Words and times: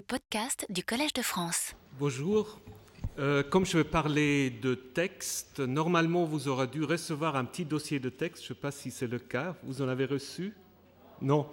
les 0.00 0.64
du 0.70 0.82
Collège 0.82 1.12
de 1.12 1.20
France. 1.20 1.74
Bonjour. 1.98 2.58
Euh, 3.18 3.42
comme 3.42 3.66
je 3.66 3.76
vais 3.76 3.84
parler 3.84 4.48
de 4.48 4.74
texte, 4.74 5.60
normalement 5.60 6.24
vous 6.24 6.48
aurez 6.48 6.68
dû 6.68 6.84
recevoir 6.84 7.36
un 7.36 7.44
petit 7.44 7.66
dossier 7.66 7.98
de 7.98 8.08
texte. 8.08 8.42
Je 8.44 8.52
ne 8.52 8.54
sais 8.54 8.60
pas 8.60 8.70
si 8.70 8.90
c'est 8.90 9.06
le 9.06 9.18
cas. 9.18 9.56
Vous 9.62 9.82
en 9.82 9.88
avez 9.88 10.06
reçu? 10.06 10.54
Non. 11.20 11.46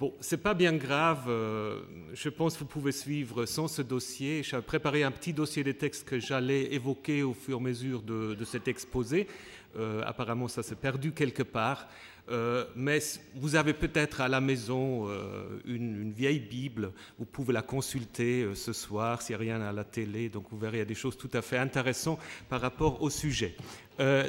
Bon, 0.00 0.12
c'est 0.20 0.42
pas 0.42 0.54
bien 0.54 0.72
grave. 0.72 1.26
euh, 1.28 1.80
je 2.12 2.28
pense 2.28 2.54
que 2.54 2.60
vous 2.60 2.66
pouvez 2.66 2.90
suivre 2.90 3.46
sans 3.46 3.68
ce 3.68 3.82
dossier. 3.82 4.42
J'ai 4.42 4.60
préparé 4.62 5.04
un 5.04 5.12
petit 5.12 5.32
dossier 5.32 5.62
de 5.62 5.70
texte 5.70 6.08
que 6.08 6.18
j'allais 6.18 6.74
évoquer 6.74 7.22
au 7.22 7.34
fur 7.34 7.58
et 7.58 7.60
à 7.60 7.62
mesure 7.62 8.02
de, 8.02 8.34
de 8.34 8.44
cet 8.44 8.66
exposé. 8.66 9.28
Euh, 9.76 10.02
apparemment, 10.04 10.48
ça 10.48 10.64
s'est 10.64 10.74
perdu 10.74 11.12
quelque 11.12 11.44
part. 11.44 11.86
Euh, 12.28 12.64
mais 12.74 12.98
vous 13.34 13.54
avez 13.54 13.72
peut-être 13.72 14.20
à 14.20 14.28
la 14.28 14.40
maison 14.40 15.08
euh, 15.08 15.60
une, 15.64 16.10
vieille 16.12 16.40
Bible. 16.40 16.92
Vous 17.18 17.24
pouvez 17.24 17.52
la 17.52 17.62
consulter 17.62 18.42
euh, 18.42 18.54
ce 18.54 18.72
soir 18.72 19.22
s'il 19.22 19.36
n'y 19.36 19.42
a 19.42 19.54
rien 19.54 19.60
à 19.60 19.72
la 19.72 19.84
télé. 19.84 20.28
Donc 20.28 20.46
vous 20.50 20.58
verrez, 20.58 20.78
il 20.78 20.80
y 20.80 20.82
a 20.82 20.86
des 20.86 20.94
choses 20.94 21.16
tout 21.16 21.30
à 21.34 21.42
fait 21.42 21.58
intéressantes 21.58 22.18
par 22.48 22.60
rapport 22.60 23.02
au 23.02 23.10
sujet. 23.10 23.56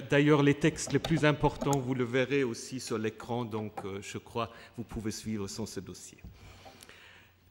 D'ailleurs, 0.10 0.44
les 0.44 0.54
textes 0.54 0.94
les 0.94 1.00
plus 1.00 1.26
importants, 1.26 1.78
vous 1.78 1.94
le 1.94 2.06
verrez 2.06 2.46
aussi 2.46 2.80
sur 2.80 2.98
l'écran. 2.98 3.44
Donc 3.44 3.74
je 4.02 4.18
crois 4.18 4.50
vous 4.78 4.86
pouvez 4.86 5.12
suivre 5.12 5.48
sans 5.48 5.66
ce 5.66 5.82
dossier. 5.82 6.18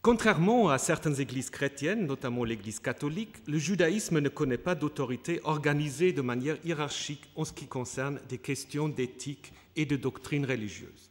Contrairement 0.01 0.71
à 0.71 0.79
certaines 0.79 1.21
églises 1.21 1.51
chrétiennes, 1.51 2.07
notamment 2.07 2.45
l'Église 2.45 2.79
catholique, 2.79 3.35
le 3.47 3.59
judaïsme 3.59 4.21
ne 4.21 4.29
connaît 4.29 4.57
pas 4.57 4.77
d'autorité 4.77 5.41
organisée 5.43 6.13
de 6.13 6.23
manière 6.23 6.57
hiérarchique 6.65 7.25
en 7.35 7.45
ce 7.45 7.53
qui 7.53 7.67
concerne 7.67 8.21
des 8.29 8.39
questions 8.39 8.89
d'éthique 8.89 9.53
et 9.77 9.87
de 9.87 9.97
doctrine 9.97 10.45
religieuse. 10.47 11.11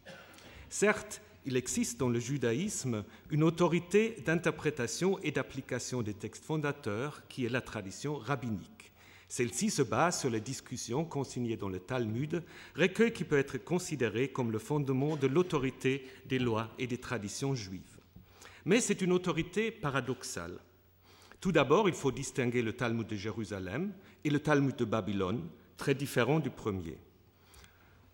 Certes, 0.69 1.21
il 1.45 1.55
existe 1.55 1.99
dans 1.99 2.09
le 2.09 2.19
judaïsme 2.19 3.03
une 3.29 3.43
autorité 3.43 4.17
d'interprétation 4.25 5.19
et 5.19 5.31
d'application 5.31 6.01
des 6.01 6.15
textes 6.15 6.43
fondateurs 6.43 7.21
qui 7.29 7.45
est 7.45 7.49
la 7.49 7.61
tradition 7.61 8.17
rabbinique. 8.17 8.91
Celle-ci 9.27 9.69
se 9.69 9.81
base 9.81 10.19
sur 10.19 10.29
les 10.29 10.39
discussions 10.39 11.05
consignées 11.05 11.57
dans 11.57 11.69
le 11.69 11.79
Talmud, 11.79 12.43
recueil 12.75 13.13
qui 13.13 13.23
peut 13.23 13.37
être 13.37 13.57
considéré 13.57 14.29
comme 14.29 14.51
le 14.51 14.59
fondement 14.59 15.15
de 15.15 15.27
l'autorité 15.27 16.05
des 16.27 16.39
lois 16.39 16.69
et 16.77 16.87
des 16.87 16.99
traditions 16.99 17.55
juives. 17.55 17.81
Mais 18.65 18.81
c'est 18.81 19.01
une 19.01 19.11
autorité 19.11 19.71
paradoxale. 19.71 20.59
Tout 21.41 21.51
d'abord, 21.51 21.87
il 21.87 21.95
faut 21.95 22.11
distinguer 22.11 22.61
le 22.61 22.73
Talmud 22.73 23.05
de 23.05 23.15
Jérusalem 23.15 23.93
et 24.23 24.29
le 24.31 24.39
Talmud 24.39 24.75
de 24.75 24.85
Babylone, 24.85 25.47
très 25.77 25.93
différents 25.93 26.39
du 26.39 26.49
premier. 26.49 26.97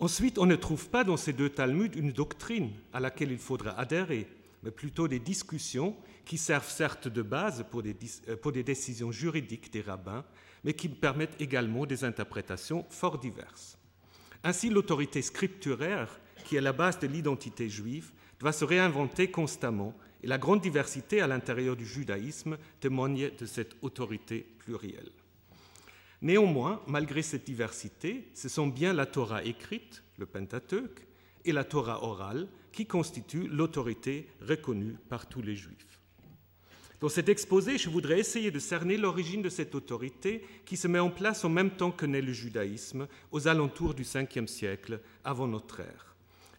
Ensuite, 0.01 0.39
on 0.39 0.47
ne 0.47 0.55
trouve 0.55 0.89
pas 0.89 1.03
dans 1.03 1.15
ces 1.15 1.31
deux 1.31 1.51
Talmuds 1.51 1.95
une 1.95 2.11
doctrine 2.11 2.71
à 2.91 2.99
laquelle 2.99 3.31
il 3.31 3.37
faudra 3.37 3.79
adhérer, 3.79 4.27
mais 4.63 4.71
plutôt 4.71 5.07
des 5.07 5.19
discussions 5.19 5.95
qui 6.25 6.39
servent 6.39 6.67
certes 6.67 7.07
de 7.07 7.21
base 7.21 7.63
pour 7.69 7.83
des, 7.83 7.95
pour 8.41 8.51
des 8.51 8.63
décisions 8.63 9.11
juridiques 9.11 9.71
des 9.71 9.81
rabbins, 9.81 10.25
mais 10.63 10.73
qui 10.73 10.89
permettent 10.89 11.39
également 11.39 11.85
des 11.85 12.03
interprétations 12.03 12.83
fort 12.89 13.19
diverses. 13.19 13.77
Ainsi, 14.43 14.71
l'autorité 14.71 15.21
scripturaire, 15.21 16.19
qui 16.45 16.55
est 16.55 16.61
la 16.61 16.73
base 16.73 16.97
de 16.97 17.05
l'identité 17.05 17.69
juive, 17.69 18.11
doit 18.39 18.53
se 18.53 18.65
réinventer 18.65 19.29
constamment 19.29 19.95
et 20.23 20.27
la 20.27 20.39
grande 20.39 20.61
diversité 20.61 21.21
à 21.21 21.27
l'intérieur 21.27 21.75
du 21.75 21.85
judaïsme 21.85 22.57
témoigne 22.79 23.29
de 23.37 23.45
cette 23.45 23.75
autorité 23.83 24.47
plurielle. 24.57 25.11
Néanmoins, 26.21 26.81
malgré 26.87 27.23
cette 27.23 27.45
diversité, 27.45 28.29
ce 28.33 28.47
sont 28.47 28.67
bien 28.67 28.93
la 28.93 29.05
Torah 29.05 29.43
écrite, 29.43 30.03
le 30.17 30.25
Pentateuque, 30.25 31.07
et 31.45 31.51
la 31.51 31.63
Torah 31.63 32.03
orale 32.03 32.47
qui 32.71 32.85
constituent 32.85 33.47
l'autorité 33.47 34.27
reconnue 34.41 34.97
par 35.09 35.27
tous 35.27 35.41
les 35.41 35.55
Juifs. 35.55 35.99
Dans 36.99 37.09
cet 37.09 37.29
exposé, 37.29 37.79
je 37.79 37.89
voudrais 37.89 38.19
essayer 38.19 38.51
de 38.51 38.59
cerner 38.59 38.95
l'origine 38.95 39.41
de 39.41 39.49
cette 39.49 39.73
autorité 39.73 40.45
qui 40.65 40.77
se 40.77 40.87
met 40.87 40.99
en 40.99 41.09
place 41.09 41.43
en 41.43 41.49
même 41.49 41.71
temps 41.71 41.91
que 41.91 42.05
naît 42.05 42.21
le 42.21 42.31
judaïsme, 42.31 43.07
aux 43.31 43.47
alentours 43.47 43.95
du 43.95 44.03
5e 44.03 44.45
siècle 44.45 45.01
avant 45.23 45.47
notre 45.47 45.79
ère. 45.79 46.10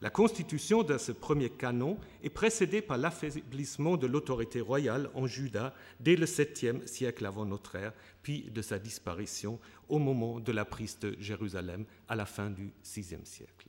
La 0.03 0.11
constitution 0.11 0.83
de 0.83 0.99
ce 0.99 1.13
premier 1.13 1.49
canon 1.49 1.97
est 2.25 2.29
précédée 2.29 2.83
par 2.83 2.99
l'affaiblissement 2.99 3.97
de 3.97 4.09
l'autorité 4.09 4.61
royale 4.61 5.09
en 5.15 5.29
Juda 5.29 5.73
dès 6.01 6.17
le 6.17 6.27
7e 6.27 6.85
siècle 6.89 7.25
avant 7.25 7.45
notre 7.45 7.77
ère, 7.77 7.93
puis 8.21 8.51
de 8.53 8.63
sa 8.63 8.81
disparition 8.81 9.61
au 9.89 10.01
moment 10.01 10.41
de 10.41 10.51
la 10.51 10.65
prise 10.65 10.99
de 10.99 11.15
Jérusalem 11.21 11.85
à 12.09 12.17
la 12.17 12.27
fin 12.27 12.51
du 12.51 12.73
6e 12.85 13.25
siècle. 13.25 13.69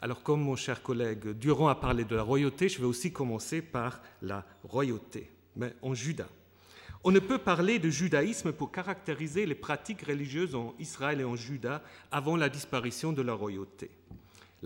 Alors 0.00 0.22
comme 0.22 0.40
mon 0.40 0.56
cher 0.56 0.82
collègue 0.82 1.32
Durand 1.32 1.68
a 1.68 1.74
parlé 1.74 2.06
de 2.06 2.16
la 2.16 2.22
royauté, 2.22 2.70
je 2.70 2.78
vais 2.78 2.86
aussi 2.86 3.12
commencer 3.12 3.60
par 3.60 4.00
la 4.22 4.46
royauté, 4.64 5.30
mais 5.56 5.74
en 5.82 5.92
Juda. 5.92 6.26
On 7.04 7.10
ne 7.10 7.20
peut 7.20 7.38
parler 7.38 7.78
de 7.78 7.90
judaïsme 7.90 8.50
pour 8.52 8.72
caractériser 8.72 9.44
les 9.44 9.54
pratiques 9.54 10.06
religieuses 10.06 10.54
en 10.54 10.74
Israël 10.78 11.20
et 11.20 11.24
en 11.24 11.36
Juda 11.36 11.82
avant 12.10 12.36
la 12.36 12.48
disparition 12.48 13.12
de 13.12 13.20
la 13.20 13.34
royauté. 13.34 13.90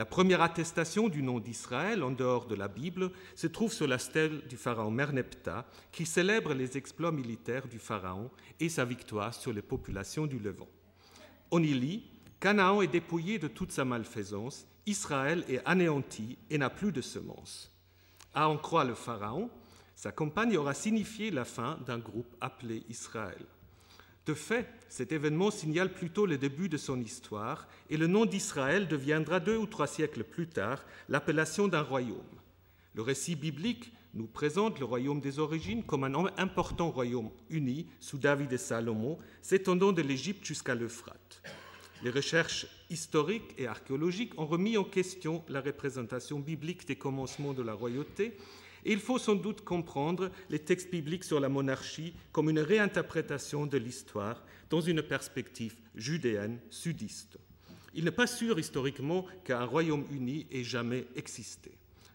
La 0.00 0.06
première 0.06 0.40
attestation 0.40 1.10
du 1.10 1.22
nom 1.22 1.40
d'Israël 1.40 2.02
en 2.02 2.10
dehors 2.10 2.46
de 2.46 2.54
la 2.54 2.68
Bible 2.68 3.10
se 3.34 3.46
trouve 3.46 3.70
sur 3.70 3.86
la 3.86 3.98
stèle 3.98 4.40
du 4.48 4.56
pharaon 4.56 4.90
Merneptah, 4.90 5.66
qui 5.92 6.06
célèbre 6.06 6.54
les 6.54 6.78
exploits 6.78 7.12
militaires 7.12 7.68
du 7.68 7.78
pharaon 7.78 8.30
et 8.60 8.70
sa 8.70 8.86
victoire 8.86 9.34
sur 9.34 9.52
les 9.52 9.60
populations 9.60 10.26
du 10.26 10.38
Levant. 10.38 10.70
On 11.50 11.62
y 11.62 11.74
lit 11.74 12.02
Canaan 12.40 12.80
est 12.80 12.86
dépouillé 12.86 13.38
de 13.38 13.46
toute 13.46 13.72
sa 13.72 13.84
malfaisance, 13.84 14.66
Israël 14.86 15.44
est 15.50 15.60
anéanti 15.66 16.38
et 16.48 16.56
n'a 16.56 16.70
plus 16.70 16.92
de 16.92 17.02
semences. 17.02 17.70
À 18.32 18.48
en 18.48 18.56
croire 18.56 18.86
le 18.86 18.94
pharaon, 18.94 19.50
sa 19.94 20.12
campagne 20.12 20.56
aura 20.56 20.72
signifié 20.72 21.30
la 21.30 21.44
fin 21.44 21.78
d'un 21.84 21.98
groupe 21.98 22.34
appelé 22.40 22.84
Israël. 22.88 23.44
De 24.26 24.34
fait, 24.34 24.68
cet 24.88 25.12
événement 25.12 25.50
signale 25.50 25.92
plutôt 25.92 26.26
le 26.26 26.36
début 26.36 26.68
de 26.68 26.76
son 26.76 27.00
histoire 27.00 27.66
et 27.88 27.96
le 27.96 28.06
nom 28.06 28.26
d'Israël 28.26 28.86
deviendra 28.86 29.40
deux 29.40 29.56
ou 29.56 29.66
trois 29.66 29.86
siècles 29.86 30.24
plus 30.24 30.46
tard 30.46 30.84
l'appellation 31.08 31.68
d'un 31.68 31.82
royaume. 31.82 32.18
Le 32.94 33.02
récit 33.02 33.34
biblique 33.34 33.92
nous 34.14 34.26
présente 34.26 34.78
le 34.78 34.84
royaume 34.84 35.20
des 35.20 35.38
origines 35.38 35.84
comme 35.84 36.04
un 36.04 36.14
important 36.36 36.90
royaume 36.90 37.30
uni 37.48 37.86
sous 38.00 38.18
David 38.18 38.52
et 38.52 38.58
Salomon, 38.58 39.18
s'étendant 39.40 39.92
de 39.92 40.02
l'Égypte 40.02 40.44
jusqu'à 40.44 40.74
l'Euphrate. 40.74 41.42
Les 42.02 42.10
recherches 42.10 42.66
historiques 42.88 43.54
et 43.58 43.66
archéologiques 43.66 44.38
ont 44.38 44.46
remis 44.46 44.76
en 44.76 44.84
question 44.84 45.44
la 45.48 45.60
représentation 45.60 46.40
biblique 46.40 46.86
des 46.86 46.96
commencements 46.96 47.52
de 47.52 47.62
la 47.62 47.74
royauté 47.74 48.36
il 48.84 48.98
faut 48.98 49.18
sans 49.18 49.34
doute 49.34 49.62
comprendre 49.62 50.30
les 50.48 50.58
textes 50.58 50.90
bibliques 50.90 51.24
sur 51.24 51.40
la 51.40 51.48
monarchie 51.48 52.14
comme 52.32 52.50
une 52.50 52.60
réinterprétation 52.60 53.66
de 53.66 53.78
l'histoire 53.78 54.42
dans 54.68 54.80
une 54.80 55.02
perspective 55.02 55.76
judéenne 55.94 56.58
sudiste. 56.70 57.38
Il 57.94 58.04
n'est 58.04 58.10
pas 58.10 58.26
sûr 58.26 58.58
historiquement 58.58 59.26
qu'un 59.44 59.64
royaume 59.64 60.04
uni 60.10 60.46
ait 60.52 60.62
jamais 60.62 61.06
existé. 61.16 61.72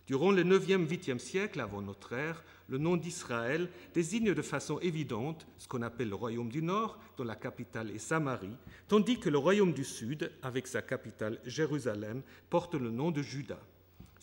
Durant 0.08 0.32
le 0.32 0.44
9e, 0.44 0.88
8e 0.88 1.18
siècle 1.18 1.60
avant 1.60 1.82
notre 1.82 2.14
ère, 2.14 2.44
le 2.70 2.78
nom 2.78 2.96
d'Israël 2.96 3.70
désigne 3.94 4.34
de 4.34 4.42
façon 4.42 4.80
évidente 4.80 5.48
ce 5.58 5.68
qu'on 5.68 5.82
appelle 5.82 6.10
le 6.10 6.16
royaume 6.16 6.50
du 6.50 6.62
Nord, 6.62 7.00
dont 7.18 7.24
la 7.24 7.36
capitale 7.36 7.90
est 7.92 8.00
Samarie, 8.00 8.56
tandis 8.88 9.20
que 9.20 9.30
le 9.30 9.40
royaume 9.40 9.74
du 9.74 9.84
Sud, 9.84 10.32
avec 10.44 10.68
sa 10.68 10.84
capitale 10.84 11.40
Jérusalem, 11.46 12.22
porte 12.50 12.76
le 12.76 12.92
nom 12.92 13.10
de 13.10 13.24
Juda. 13.24 13.60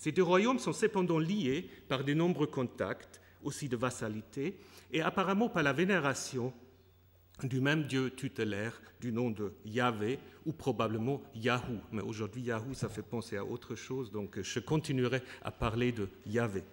Ces 0.03 0.11
deux 0.11 0.25
royaumes 0.25 0.59
sont 0.59 0.73
cependant 0.73 1.21
liés 1.21 1.71
par 1.87 2.03
de 2.03 2.13
nombreux 2.13 2.49
contacts, 2.49 3.21
aussi 3.45 3.69
de 3.69 3.77
vassalité, 3.77 4.59
et 4.93 5.01
apparemment 5.01 5.49
par 5.49 5.63
la 5.63 5.73
vénération 5.73 6.53
du 7.45 7.61
même 7.61 7.85
Dieu 7.85 8.11
tutélaire 8.11 8.83
du 9.01 9.13
nom 9.13 9.31
de 9.31 9.53
Yahvé 9.65 10.19
ou 10.45 10.53
probablement 10.53 11.23
Yahou. 11.37 11.79
Mais 11.93 12.03
aujourd'hui, 12.03 12.43
Yahou, 12.43 12.75
ça 12.75 12.89
fait 12.89 13.05
penser 13.05 13.37
à 13.37 13.45
autre 13.45 13.77
chose, 13.77 14.11
donc 14.11 14.43
je 14.43 14.59
continuerai 14.59 15.23
à 15.41 15.53
parler 15.53 15.93
de 15.93 16.09
Yahvé. 16.27 16.65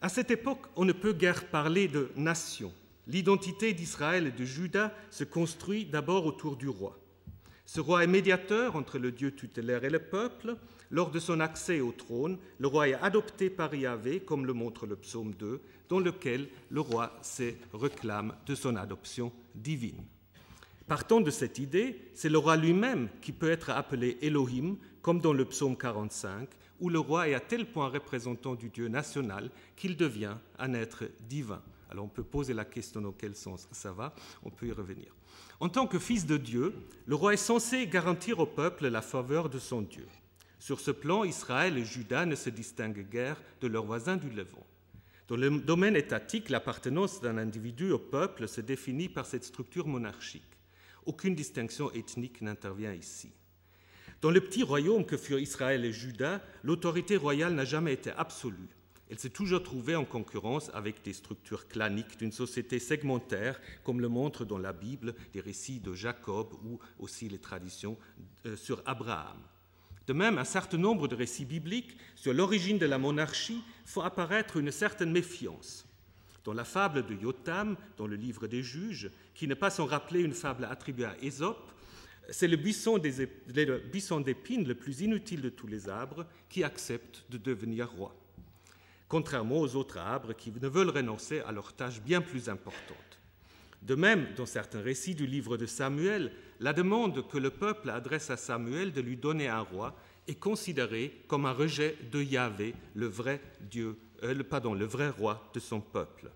À 0.00 0.08
cette 0.08 0.30
époque, 0.30 0.66
on 0.76 0.84
ne 0.84 0.92
peut 0.92 1.14
guère 1.14 1.48
parler 1.48 1.88
de 1.88 2.12
nation. 2.14 2.72
L'identité 3.08 3.72
d'Israël 3.72 4.24
et 4.24 4.30
de 4.30 4.44
Juda 4.44 4.94
se 5.10 5.24
construit 5.24 5.84
d'abord 5.84 6.24
autour 6.24 6.56
du 6.56 6.68
roi. 6.68 6.96
Ce 7.66 7.80
roi 7.80 8.04
est 8.04 8.06
médiateur 8.06 8.76
entre 8.76 8.98
le 8.98 9.10
Dieu 9.10 9.34
tutélaire 9.34 9.84
et 9.84 9.90
le 9.90 9.98
peuple. 9.98 10.56
Lors 10.92 11.10
de 11.10 11.18
son 11.18 11.40
accès 11.40 11.80
au 11.80 11.90
trône, 11.90 12.38
le 12.58 12.68
roi 12.68 12.88
est 12.88 12.94
adopté 12.94 13.50
par 13.50 13.74
Yahvé, 13.74 14.20
comme 14.20 14.46
le 14.46 14.52
montre 14.52 14.86
le 14.86 14.94
psaume 14.94 15.34
2, 15.34 15.60
dans 15.88 15.98
lequel 15.98 16.48
le 16.70 16.80
roi 16.80 17.12
se 17.22 17.52
réclame 17.74 18.34
de 18.46 18.54
son 18.54 18.76
adoption 18.76 19.32
divine. 19.56 20.04
Partant 20.86 21.20
de 21.20 21.30
cette 21.32 21.58
idée, 21.58 21.98
c'est 22.14 22.28
le 22.28 22.38
roi 22.38 22.56
lui-même 22.56 23.08
qui 23.20 23.32
peut 23.32 23.50
être 23.50 23.70
appelé 23.70 24.16
Elohim, 24.22 24.76
comme 25.02 25.20
dans 25.20 25.32
le 25.32 25.44
psaume 25.44 25.76
45, 25.76 26.48
où 26.78 26.88
le 26.88 27.00
roi 27.00 27.28
est 27.28 27.34
à 27.34 27.40
tel 27.40 27.66
point 27.66 27.88
représentant 27.88 28.54
du 28.54 28.68
Dieu 28.68 28.86
national 28.86 29.50
qu'il 29.74 29.96
devient 29.96 30.36
un 30.60 30.74
être 30.74 31.04
divin. 31.28 31.62
Alors 31.90 32.04
on 32.04 32.08
peut 32.08 32.24
poser 32.24 32.54
la 32.54 32.64
question 32.64 33.00
dans 33.00 33.12
quel 33.12 33.34
sens 33.36 33.68
ça 33.70 33.92
va, 33.92 34.14
on 34.42 34.50
peut 34.50 34.66
y 34.66 34.72
revenir. 34.72 35.14
En 35.60 35.68
tant 35.68 35.86
que 35.86 35.98
fils 35.98 36.26
de 36.26 36.36
Dieu, 36.36 36.74
le 37.06 37.14
roi 37.14 37.34
est 37.34 37.38
censé 37.38 37.86
garantir 37.86 38.38
au 38.40 38.46
peuple 38.46 38.88
la 38.88 39.02
faveur 39.02 39.48
de 39.48 39.58
son 39.58 39.82
Dieu. 39.82 40.06
Sur 40.58 40.80
ce 40.80 40.90
plan, 40.90 41.24
Israël 41.24 41.78
et 41.78 41.84
Juda 41.84 42.26
ne 42.26 42.34
se 42.34 42.50
distinguent 42.50 43.08
guère 43.08 43.40
de 43.60 43.68
leurs 43.68 43.84
voisins 43.84 44.16
du 44.16 44.30
Levant. 44.30 44.66
Dans 45.28 45.36
le 45.36 45.58
domaine 45.58 45.96
étatique, 45.96 46.50
l'appartenance 46.50 47.20
d'un 47.20 47.38
individu 47.38 47.90
au 47.90 47.98
peuple 47.98 48.46
se 48.46 48.60
définit 48.60 49.08
par 49.08 49.26
cette 49.26 49.44
structure 49.44 49.86
monarchique. 49.86 50.42
Aucune 51.04 51.34
distinction 51.34 51.92
ethnique 51.92 52.42
n'intervient 52.42 52.92
ici. 52.92 53.32
Dans 54.20 54.30
le 54.30 54.40
petit 54.40 54.62
royaume 54.62 55.04
que 55.04 55.16
furent 55.16 55.38
Israël 55.38 55.84
et 55.84 55.92
Juda, 55.92 56.42
l'autorité 56.62 57.16
royale 57.16 57.54
n'a 57.54 57.64
jamais 57.64 57.92
été 57.92 58.10
absolue. 58.10 58.76
Elle 59.08 59.18
s'est 59.20 59.30
toujours 59.30 59.62
trouvée 59.62 59.94
en 59.94 60.04
concurrence 60.04 60.70
avec 60.74 61.02
des 61.04 61.12
structures 61.12 61.68
claniques 61.68 62.18
d'une 62.18 62.32
société 62.32 62.80
segmentaire, 62.80 63.60
comme 63.84 64.00
le 64.00 64.08
montrent 64.08 64.44
dans 64.44 64.58
la 64.58 64.72
Bible 64.72 65.14
des 65.32 65.40
récits 65.40 65.78
de 65.78 65.94
Jacob 65.94 66.52
ou 66.64 66.80
aussi 66.98 67.28
les 67.28 67.38
traditions 67.38 67.96
euh, 68.46 68.56
sur 68.56 68.82
Abraham. 68.84 69.38
De 70.08 70.12
même, 70.12 70.38
un 70.38 70.44
certain 70.44 70.78
nombre 70.78 71.06
de 71.06 71.14
récits 71.14 71.44
bibliques 71.44 71.96
sur 72.16 72.32
l'origine 72.32 72.78
de 72.78 72.86
la 72.86 72.98
monarchie 72.98 73.62
font 73.84 74.02
apparaître 74.02 74.56
une 74.56 74.72
certaine 74.72 75.12
méfiance. 75.12 75.86
Dans 76.44 76.52
la 76.52 76.64
fable 76.64 77.06
de 77.06 77.14
Yotam, 77.14 77.76
dans 77.96 78.06
le 78.06 78.16
livre 78.16 78.46
des 78.46 78.62
juges, 78.62 79.10
qui 79.34 79.46
n'est 79.46 79.56
pas 79.56 79.70
sans 79.70 79.86
rappeler 79.86 80.20
une 80.20 80.34
fable 80.34 80.64
attribuée 80.64 81.06
à 81.06 81.16
Ésope, 81.22 81.72
c'est 82.30 82.48
le 82.48 82.56
buisson 82.56 82.98
d'épines 82.98 84.66
le 84.66 84.74
plus 84.74 85.00
inutile 85.00 85.42
de 85.42 85.48
tous 85.48 85.68
les 85.68 85.88
arbres 85.88 86.26
qui 86.48 86.64
accepte 86.64 87.24
de 87.30 87.38
devenir 87.38 87.90
roi 87.90 88.16
contrairement 89.08 89.60
aux 89.60 89.76
autres 89.76 89.98
arbres 89.98 90.32
qui 90.34 90.50
ne 90.50 90.68
veulent 90.68 90.90
renoncer 90.90 91.40
à 91.40 91.52
leurs 91.52 91.72
tâches 91.72 92.00
bien 92.00 92.20
plus 92.20 92.48
importantes. 92.48 92.96
De 93.82 93.94
même, 93.94 94.26
dans 94.36 94.46
certains 94.46 94.80
récits 94.80 95.14
du 95.14 95.26
livre 95.26 95.56
de 95.56 95.66
Samuel, 95.66 96.32
la 96.58 96.72
demande 96.72 97.26
que 97.28 97.38
le 97.38 97.50
peuple 97.50 97.90
adresse 97.90 98.30
à 98.30 98.36
Samuel 98.36 98.92
de 98.92 99.00
lui 99.00 99.16
donner 99.16 99.48
un 99.48 99.60
roi 99.60 99.94
est 100.26 100.34
considérée 100.34 101.22
comme 101.28 101.46
un 101.46 101.52
rejet 101.52 101.96
de 102.10 102.20
Yahvé, 102.20 102.74
le 102.94 103.06
vrai 103.06 103.40
Dieu, 103.60 103.96
euh, 104.24 104.42
pardon, 104.42 104.74
le 104.74 104.86
vrai 104.86 105.08
roi 105.10 105.50
de 105.54 105.60
son 105.60 105.80
peuple. 105.80 106.30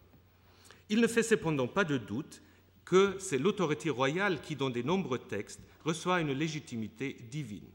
Il 0.88 1.00
ne 1.00 1.06
fait 1.06 1.23
cependant 1.23 1.66
pas 1.66 1.84
de 1.84 1.99
doute 1.99 2.43
que 2.84 3.16
c'est 3.19 3.38
l'autorité 3.38 3.90
royale 3.90 4.40
qui, 4.40 4.56
dans 4.56 4.70
de 4.70 4.82
nombreux 4.82 5.19
textes, 5.19 5.61
reçoit 5.84 6.20
une 6.20 6.32
légitimité 6.32 7.16
divine. 7.31 7.69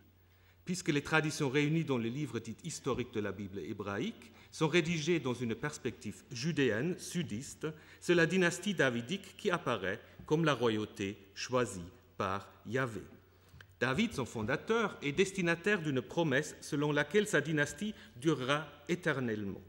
Puisque 0.63 0.89
les 0.89 1.01
traditions 1.01 1.49
réunies 1.49 1.83
dans 1.83 1.97
les 1.97 2.09
livres 2.09 2.39
dits 2.39 2.57
historiques 2.63 3.13
de 3.13 3.19
la 3.19 3.31
Bible 3.31 3.59
hébraïque 3.59 4.31
sont 4.55 4.69
rédigés 4.69 5.19
dans 5.19 5.33
une 5.33 5.53
perspective 5.53 6.23
judéenne, 6.31 6.97
sudiste, 6.97 7.67
c'est 7.99 8.15
la 8.15 8.25
dynastie 8.25 8.73
davidique 8.73 9.35
qui 9.35 9.51
apparaît 9.51 9.99
comme 10.25 10.45
la 10.45 10.53
royauté 10.53 11.17
choisie 11.33 11.91
par 12.15 12.47
Yahvé. 12.65 13.01
David, 13.81 14.13
son 14.13 14.23
fondateur, 14.23 14.97
est 15.01 15.11
destinataire 15.11 15.81
d'une 15.81 16.01
promesse 16.01 16.55
selon 16.61 16.93
laquelle 16.93 17.27
sa 17.27 17.41
dynastie 17.41 17.93
durera 18.15 18.65
éternellement. 18.87 19.59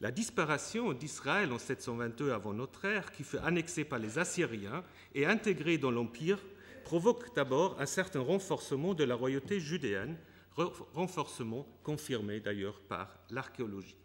La 0.00 0.10
disparition 0.10 0.92
d'Israël 0.92 1.52
en 1.52 1.58
722 1.58 2.32
avant 2.32 2.54
notre 2.54 2.86
ère, 2.86 3.12
qui 3.12 3.22
fut 3.22 3.38
annexée 3.38 3.84
par 3.84 4.00
les 4.00 4.18
Assyriens 4.18 4.82
et 5.14 5.26
intégrée 5.26 5.78
dans 5.78 5.92
l'Empire, 5.92 6.40
provoque 6.82 7.36
d'abord 7.36 7.80
un 7.80 7.86
certain 7.86 8.18
renforcement 8.18 8.94
de 8.94 9.04
la 9.04 9.14
royauté 9.14 9.60
judéenne, 9.60 10.16
renforcement 10.56 11.68
confirmé 11.84 12.40
d'ailleurs 12.40 12.80
par 12.80 13.16
l'archéologie. 13.30 13.96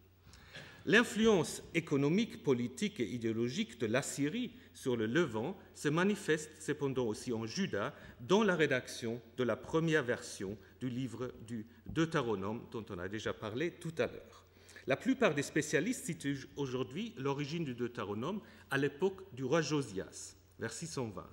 L'influence 0.86 1.64
économique, 1.74 2.44
politique 2.44 3.00
et 3.00 3.10
idéologique 3.10 3.80
de 3.80 3.86
l'Assyrie 3.86 4.52
sur 4.74 4.98
le 4.98 5.06
Levant 5.06 5.58
se 5.76 5.88
manifeste 5.88 6.52
cependant 6.60 7.06
aussi 7.06 7.32
en 7.32 7.46
Juda 7.46 7.96
dans 8.20 8.44
la 8.44 8.56
rédaction 8.56 9.22
de 9.38 9.44
la 9.44 9.56
première 9.56 10.04
version 10.04 10.58
du 10.82 10.90
livre 10.90 11.32
du 11.48 11.66
Deutéronome 11.86 12.64
dont 12.72 12.84
on 12.90 13.00
a 13.00 13.08
déjà 13.08 13.34
parlé 13.34 13.72
tout 13.72 13.94
à 13.98 14.08
l'heure. 14.08 14.46
La 14.86 14.98
plupart 14.98 15.34
des 15.34 15.44
spécialistes 15.44 16.06
situent 16.06 16.48
aujourd'hui 16.58 17.14
l'origine 17.18 17.64
du 17.64 17.74
Deutéronome 17.74 18.42
à 18.70 18.78
l'époque 18.78 19.24
du 19.34 19.46
roi 19.46 19.62
Josias, 19.62 20.36
vers 20.60 20.74
620. 20.74 21.24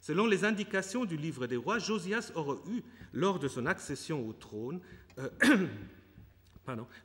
Selon 0.00 0.26
les 0.26 0.44
indications 0.44 1.04
du 1.04 1.18
livre 1.18 1.46
des 1.46 1.56
rois, 1.56 1.78
Josias 1.78 2.32
aurait 2.34 2.56
eu, 2.70 2.82
lors 3.12 3.38
de 3.38 3.48
son 3.48 3.66
accession 3.66 4.26
au 4.26 4.32
trône, 4.32 4.80
euh, 5.18 5.28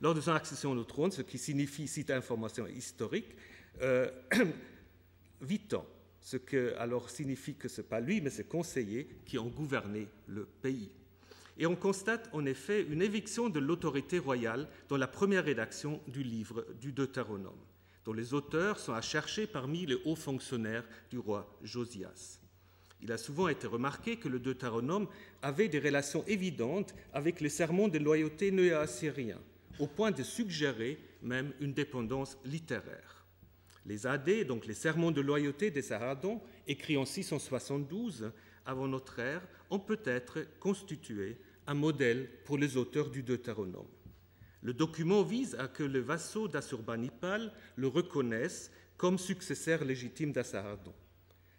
lors 0.01 0.13
de 0.13 0.21
son 0.21 0.31
accession 0.31 0.71
au 0.71 0.83
trône, 0.83 1.11
ce 1.11 1.21
qui 1.21 1.37
signifie, 1.37 1.87
cite 1.87 2.11
information 2.11 2.67
historique, 2.67 3.35
euh, 3.81 4.09
8 5.41 5.73
ans, 5.73 5.85
ce 6.19 6.37
qui 6.37 6.57
alors 6.77 7.09
signifie 7.09 7.55
que 7.55 7.67
ce 7.67 7.81
n'est 7.81 7.87
pas 7.87 7.99
lui, 7.99 8.21
mais 8.21 8.29
ses 8.29 8.43
conseillers 8.43 9.07
qui 9.25 9.37
ont 9.37 9.47
gouverné 9.47 10.07
le 10.27 10.45
pays. 10.45 10.91
Et 11.57 11.65
on 11.65 11.75
constate 11.75 12.29
en 12.33 12.45
effet 12.45 12.83
une 12.83 13.01
éviction 13.01 13.49
de 13.49 13.59
l'autorité 13.59 14.19
royale 14.19 14.67
dans 14.89 14.97
la 14.97 15.07
première 15.07 15.45
rédaction 15.45 16.01
du 16.07 16.23
livre 16.23 16.65
du 16.79 16.91
Deutéronome, 16.91 17.59
dont 18.05 18.13
les 18.13 18.33
auteurs 18.33 18.79
sont 18.79 18.93
à 18.93 19.01
chercher 19.01 19.47
parmi 19.47 19.85
les 19.85 19.97
hauts 20.05 20.15
fonctionnaires 20.15 20.87
du 21.09 21.19
roi 21.19 21.57
Josias. 21.61 22.39
Il 23.01 23.11
a 23.11 23.17
souvent 23.17 23.47
été 23.47 23.67
remarqué 23.67 24.17
que 24.17 24.29
le 24.29 24.39
Deutéronome 24.39 25.07
avait 25.41 25.67
des 25.67 25.79
relations 25.79 26.23
évidentes 26.27 26.93
avec 27.13 27.41
les 27.41 27.49
sermons 27.49 27.87
de 27.87 27.97
loyauté 27.97 28.51
néo-assyriens, 28.51 29.41
au 29.79 29.87
point 29.87 30.11
de 30.11 30.23
suggérer 30.23 30.99
même 31.21 31.53
une 31.59 31.73
dépendance 31.73 32.37
littéraire. 32.45 33.25
Les 33.85 34.05
AD, 34.05 34.45
donc 34.45 34.67
les 34.67 34.73
sermons 34.73 35.11
de 35.11 35.21
loyauté 35.21 35.71
des 35.71 35.81
Saradons, 35.81 36.41
écrits 36.67 36.97
en 36.97 37.05
672 37.05 38.31
avant 38.65 38.87
notre 38.87 39.19
ère, 39.19 39.47
ont 39.69 39.79
peut-être 39.79 40.39
constitué 40.59 41.37
un 41.67 41.73
modèle 41.73 42.29
pour 42.45 42.57
les 42.57 42.77
auteurs 42.77 43.09
du 43.09 43.23
Deutéronome. 43.23 43.87
Le 44.61 44.73
document 44.73 45.23
vise 45.23 45.55
à 45.55 45.67
que 45.67 45.83
les 45.83 46.01
vassaux 46.01 46.47
d'Assurbanipal 46.47 47.51
le 47.75 47.87
reconnaissent 47.87 48.71
comme 48.97 49.17
successeur 49.17 49.83
légitime 49.83 50.31
d'Assaradon. 50.31 50.93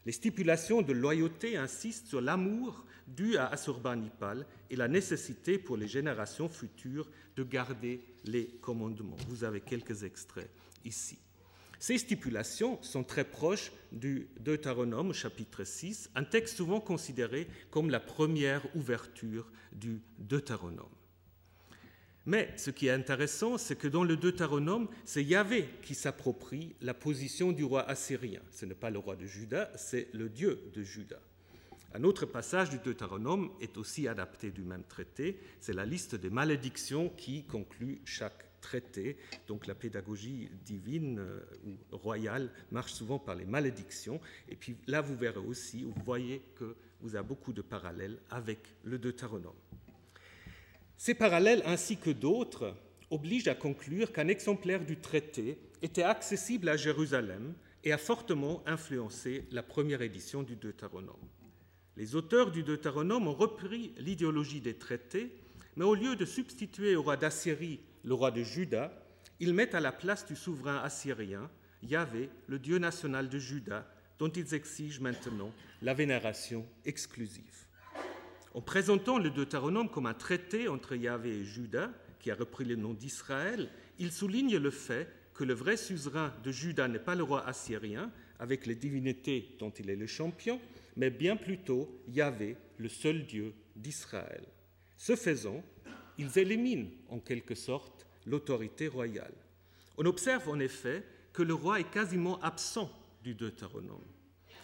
Les 0.05 0.13
stipulations 0.13 0.83
de 0.83 0.93
loyauté 0.93 1.57
insistent 1.57 2.09
sur 2.09 2.21
l'amour 2.21 2.85
dû 3.07 3.37
à 3.37 3.47
Assurbanipal 3.47 4.47
et 4.71 4.77
la 4.77 4.89
nécessité 4.89 5.59
pour 5.59 5.77
les 5.77 5.87
générations 5.87 6.49
futures 6.49 7.09
de 7.37 7.45
garder 7.45 8.01
les 8.25 8.47
commandements. 8.61 9.17
Vous 9.29 9.45
avez 9.45 9.61
quelques 9.61 10.03
extraits 10.03 10.51
ici. 10.85 11.19
Ces 11.79 11.99
stipulations 11.99 12.81
sont 12.83 13.03
très 13.03 13.25
proches 13.25 13.73
du 13.91 14.29
Deutéronome 14.41 15.13
chapitre 15.13 15.65
6, 15.65 16.11
un 16.15 16.25
texte 16.25 16.57
souvent 16.57 16.81
considéré 16.81 17.49
comme 17.71 17.91
la 17.91 17.99
première 18.01 18.65
ouverture 18.77 19.51
du 19.73 20.01
Deutéronome. 20.19 21.02
Mais 22.25 22.53
ce 22.57 22.71
qui 22.71 22.87
est 22.87 22.93
intéressant, 22.93 23.59
c'est 23.59 23.77
que 23.77 23.89
dans 23.89 24.05
le 24.05 24.17
Deutéronome, 24.17 24.89
c'est 25.05 25.25
Yahvé 25.25 25.69
qui 25.83 25.95
s'approprie 25.95 26.75
la 26.81 26.95
position 26.95 27.51
du 27.51 27.65
roi 27.65 27.89
assyrien. 27.89 28.41
Ce 28.53 28.65
n'est 28.65 28.75
pas 28.75 28.91
le 28.91 28.99
roi 28.99 29.17
de 29.17 29.27
Juda, 29.27 29.71
c'est 29.77 30.09
le 30.13 30.29
Dieu 30.29 30.71
de 30.73 30.83
Juda. 30.83 31.19
Un 31.95 32.05
autre 32.05 32.25
passage 32.25 32.71
du 32.71 32.79
Deutéronome 32.79 33.51
est 33.61 33.77
aussi 33.77 34.09
adapté 34.09 34.51
du 34.51 34.63
même 34.63 34.85
traité, 34.85 35.39
c'est 35.61 35.75
la 35.75 35.85
liste 35.85 36.15
des 36.15 36.31
malédictions 36.31 37.11
qui 37.11 37.45
conclut 37.45 38.01
chaque 38.05 38.53
traité. 38.63 39.19
Donc 39.47 39.67
la 39.67 39.75
pédagogie 39.75 40.49
divine 40.65 41.19
euh, 41.19 41.41
ou 41.67 41.97
royale 41.99 42.51
marche 42.71 42.95
souvent 42.95 43.19
par 43.19 43.35
les 43.35 43.45
malédictions. 43.45 44.21
Et 44.49 44.57
puis 44.57 44.77
là, 44.87 45.03
vous 45.03 45.17
verrez 45.17 45.41
aussi, 45.41 45.83
vous 45.83 46.03
voyez 46.05 46.41
que 46.55 46.77
vous 47.03 47.15
avez 47.15 47.27
beaucoup 47.27 47.53
de 47.53 47.61
parallèles 47.61 48.19
avec 48.31 48.61
le 48.85 48.99
Deutéronome. 48.99 49.53
Ces 51.05 51.15
parallèles 51.15 51.65
ainsi 51.67 51.97
que 51.97 52.11
d'autres 52.11 52.77
obligent 53.11 53.49
à 53.49 53.57
conclure 53.57 54.13
qu'un 54.13 54.29
exemplaire 54.29 54.85
du 54.85 55.01
traité 55.01 55.59
était 55.83 56.05
accessible 56.05 56.69
à 56.69 56.77
Jérusalem 56.77 57.55
et 57.83 57.91
a 57.93 57.99
fortement 57.99 58.63
influencé 58.67 59.49
la 59.51 59.65
première 59.65 60.01
édition 60.03 60.45
du 60.45 60.55
Deutéronome. 60.55 61.29
Les 61.97 62.15
auteurs 62.15 62.53
du 62.53 62.63
Deutéronome 62.63 63.27
ont 63.27 63.35
repris 63.35 63.93
l'idéologie 63.99 64.61
des 64.61 64.79
traités, 64.79 65.33
mais 65.75 65.85
au 65.85 65.97
lieu 65.97 66.15
de 66.15 66.25
substituer 66.25 66.95
au 66.95 67.03
roi 67.03 67.17
d'Assyrie 67.17 67.81
le 68.05 68.15
roi 68.15 68.31
de 68.31 68.45
Juda, 68.45 68.93
ils 69.41 69.55
mettent 69.55 69.75
à 69.75 69.81
la 69.81 69.91
place 69.91 70.25
du 70.25 70.37
souverain 70.37 70.77
assyrien 70.85 71.51
Yahvé, 71.83 72.31
le 72.47 72.61
Dieu 72.61 72.79
national 72.79 73.29
de 73.29 73.41
Juda, 73.41 73.93
dont 74.21 74.31
ils 74.31 74.55
exigent 74.55 75.01
maintenant 75.01 75.51
la 75.83 75.95
vénération 75.95 76.65
exclusive. 76.85 77.67
En 78.55 78.61
présentant 78.61 79.19
le 79.19 79.31
Deutéronome 79.31 79.89
comme 79.89 80.07
un 80.07 80.15
traité 80.15 80.69
entre 80.69 80.95
Yahvé 80.95 81.31
et 81.31 81.45
Juda, 81.45 81.91
qui 82.21 82.31
a 82.31 82.35
repris 82.35 82.65
le 82.65 82.77
nom 82.77 82.93
d'Israël, 82.93 83.71
ils 83.99 84.13
soulignent 84.13 84.59
le 84.59 84.71
fait 84.71 85.09
que 85.35 85.45
le 85.45 85.55
vrai 85.55 85.77
suzerain 85.77 86.33
de 86.45 86.53
Juda 86.53 86.87
n'est 86.87 86.99
pas 86.99 87.15
le 87.15 87.23
roi 87.23 87.47
assyrien, 87.47 88.11
avec 88.39 88.67
les 88.67 88.75
divinités 88.75 89.57
dont 89.59 89.71
il 89.71 89.89
est 89.89 89.97
le 89.97 90.07
champion, 90.07 90.61
mais 90.97 91.11
bien 91.11 91.37
plutôt 91.37 91.89
Yahvé, 92.09 92.57
le 92.77 92.89
seul 92.89 93.25
Dieu 93.25 93.55
d'Israël. 93.77 94.45
Ce 94.97 95.17
faisant, 95.17 95.63
ils 96.19 96.39
éliminent 96.39 96.91
en 97.09 97.19
quelque 97.19 97.55
sorte 97.55 98.07
l'autorité 98.27 98.89
royale. 98.89 99.35
On 99.97 100.05
observe 100.05 100.49
en 100.49 100.59
effet 100.59 101.03
que 101.33 101.43
le 101.43 101.55
roi 101.55 101.81
est 101.81 101.91
quasiment 101.91 102.41
absent 102.41 102.91
du 103.23 103.35
Deutéronome. 103.35 104.05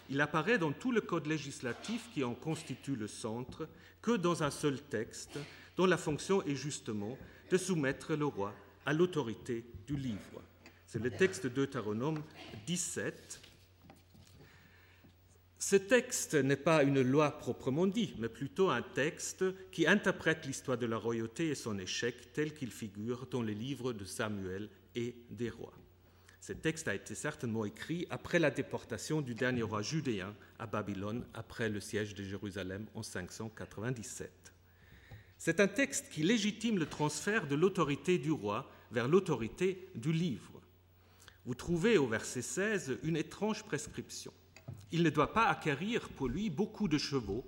Il 0.09 0.21
apparaît 0.21 0.59
dans 0.59 0.73
tout 0.73 0.93
le 0.93 1.00
code 1.00 1.27
législatif 1.27 2.09
qui 2.12 2.25
en 2.25 2.35
constitue 2.35 2.97
le 2.97 3.07
centre 3.07 3.69
que 4.00 4.17
dans 4.17 4.43
un 4.43 4.50
seul 4.50 4.81
texte 4.81 5.38
dont 5.77 5.87
la 5.87 5.99
fonction 5.99 6.43
est 6.45 6.57
justement 6.57 7.19
de 7.50 7.57
soumettre 7.57 8.15
le 8.15 8.27
roi 8.27 8.55
à 8.87 8.93
l'autorité 8.93 9.65
du 9.87 9.97
livre. 9.97 10.43
C'est 10.87 11.03
le 11.03 11.11
texte 11.11 11.45
de 11.45 11.50
Deutéronome 11.50 12.23
17. 12.67 13.41
Ce 15.59 15.77
texte 15.77 16.35
n'est 16.35 16.57
pas 16.57 16.83
une 16.83 17.03
loi 17.03 17.37
proprement 17.37 17.87
dit, 17.87 18.15
mais 18.19 18.29
plutôt 18.29 18.71
un 18.71 18.81
texte 18.81 19.45
qui 19.71 19.87
interprète 19.87 20.47
l'histoire 20.47 20.79
de 20.79 20.87
la 20.87 20.97
royauté 20.97 21.49
et 21.49 21.55
son 21.55 21.79
échec 21.79 22.33
tel 22.33 22.55
qu'il 22.55 22.71
figure 22.71 23.27
dans 23.27 23.43
les 23.43 23.55
livres 23.55 23.93
de 23.93 24.05
Samuel 24.05 24.71
et 24.95 25.15
des 25.31 25.50
rois. 25.50 25.75
Ce 26.40 26.52
texte 26.52 26.88
a 26.88 26.95
été 26.95 27.14
certainement 27.14 27.64
écrit 27.64 28.07
après 28.11 28.38
la 28.38 28.50
déportation 28.50 29.21
du 29.21 29.35
dernier 29.35 29.62
roi 29.62 29.83
judéen 29.83 30.35
à 30.59 30.66
Babylone 30.66 31.26
après 31.35 31.68
le 31.68 31.80
siège 31.80 32.14
de 32.14 32.23
Jérusalem 32.23 32.87
en 32.95 33.02
597. 33.02 34.30
C'est 35.37 35.61
un 35.61 35.68
texte 35.68 36.09
qui 36.11 36.23
légitime 36.23 36.78
le 36.78 36.87
transfert 36.87 37.47
de 37.47 37.54
l'autorité 37.54 38.18
du 38.18 38.30
roi 38.33 38.71
vers 38.90 39.09
l'autorité 39.09 39.88
du 39.95 40.12
livre 40.12 40.59
vous 41.49 41.54
trouvez 41.54 41.97
au 41.97 42.07
verset 42.07 42.42
16 42.42 42.99
une 43.02 43.16
étrange 43.16 43.62
prescription. 43.64 44.35
Il 44.92 45.02
ne 45.02 45.09
doit 45.09 45.33
pas 45.33 45.47
acquérir 45.47 46.11
pour 46.11 46.28
lui 46.28 46.50
beaucoup 46.50 46.88
de 46.88 46.99
chevaux, 46.99 47.42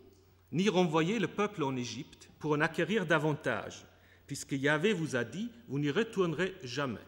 ni 0.53 0.71
renvoyer 0.71 1.19
le 1.19 1.29
peuple 1.29 1.63
en 1.63 1.77
Égypte 1.77 2.31
pour 2.39 2.53
en 2.53 2.63
acquérir 2.63 3.05
davantage, 3.05 3.85
puisque 4.27 4.53
Yahvé 4.53 4.95
vous 4.95 5.17
a 5.17 5.25
dit, 5.25 5.51
vous 5.69 5.79
n'y 5.79 5.91
retournerez 5.91 6.55
jamais. 6.63 7.05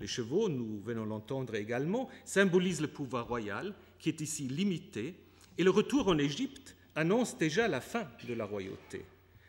Les 0.00 0.06
chevaux, 0.06 0.48
nous 0.48 0.80
venons 0.80 1.04
l'entendre 1.04 1.54
également, 1.54 2.08
symbolisent 2.24 2.80
le 2.80 2.88
pouvoir 2.88 3.28
royal, 3.28 3.74
qui 3.98 4.08
est 4.08 4.20
ici 4.20 4.48
limité, 4.48 5.14
et 5.58 5.62
le 5.62 5.70
retour 5.70 6.08
en 6.08 6.18
Égypte 6.18 6.74
annonce 6.96 7.36
déjà 7.36 7.68
la 7.68 7.80
fin 7.80 8.08
de 8.26 8.34
la 8.34 8.46
royauté. 8.46 9.04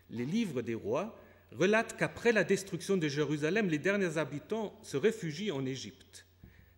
Les 0.10 0.26
livres 0.26 0.62
des 0.62 0.76
rois 0.76 1.18
relatent 1.54 1.96
qu'après 1.98 2.34
la 2.34 2.44
destruction 2.44 2.98
de 2.98 3.08
Jérusalem, 3.08 3.70
les 3.70 3.80
derniers 3.80 4.18
habitants 4.18 4.78
se 4.84 4.98
réfugient 4.98 5.52
en 5.52 5.66
Égypte 5.66 6.26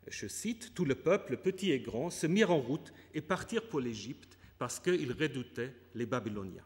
je 0.10 0.27
cite, 0.27 0.74
Tout 0.74 0.86
le 0.86 0.96
peuple, 0.96 1.38
petit 1.38 1.72
et 1.72 1.80
grand, 1.80 2.10
se 2.10 2.27
mirent 2.27 2.51
en 2.51 2.60
route 2.60 2.94
et 3.13 3.22
partirent 3.22 3.68
pour 3.68 3.80
l'Égypte 3.80 4.38
parce 4.58 4.80
qu'ils 4.80 5.12
redoutaient 5.12 5.74
les 5.96 6.06
Babyloniens. 6.06 6.65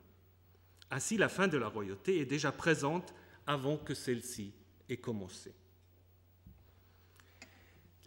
Ainsi, 0.91 1.17
la 1.17 1.29
fin 1.29 1.47
de 1.47 1.57
la 1.57 1.67
royauté 1.67 2.19
est 2.19 2.25
déjà 2.25 2.51
présente 2.51 3.13
avant 3.45 3.77
que 3.77 3.93
celle-ci 3.93 4.53
ait 4.89 4.97
commencé. 4.97 5.53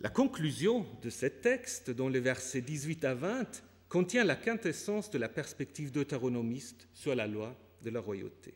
La 0.03 0.09
conclusion 0.09 0.87
de 1.03 1.11
ce 1.11 1.27
texte, 1.27 1.91
dans 1.91 2.09
les 2.09 2.21
versets 2.21 2.63
18 2.63 3.05
à 3.05 3.15
20, 3.15 3.63
contient 3.91 4.25
la 4.25 4.35
quintessence 4.37 5.11
de 5.11 5.19
la 5.19 5.29
perspective 5.29 5.93
deutéronomiste 5.93 6.89
sur 6.95 7.15
la 7.15 7.27
loi 7.27 7.55
de 7.83 7.91
la 7.91 8.01
royauté. 8.01 8.55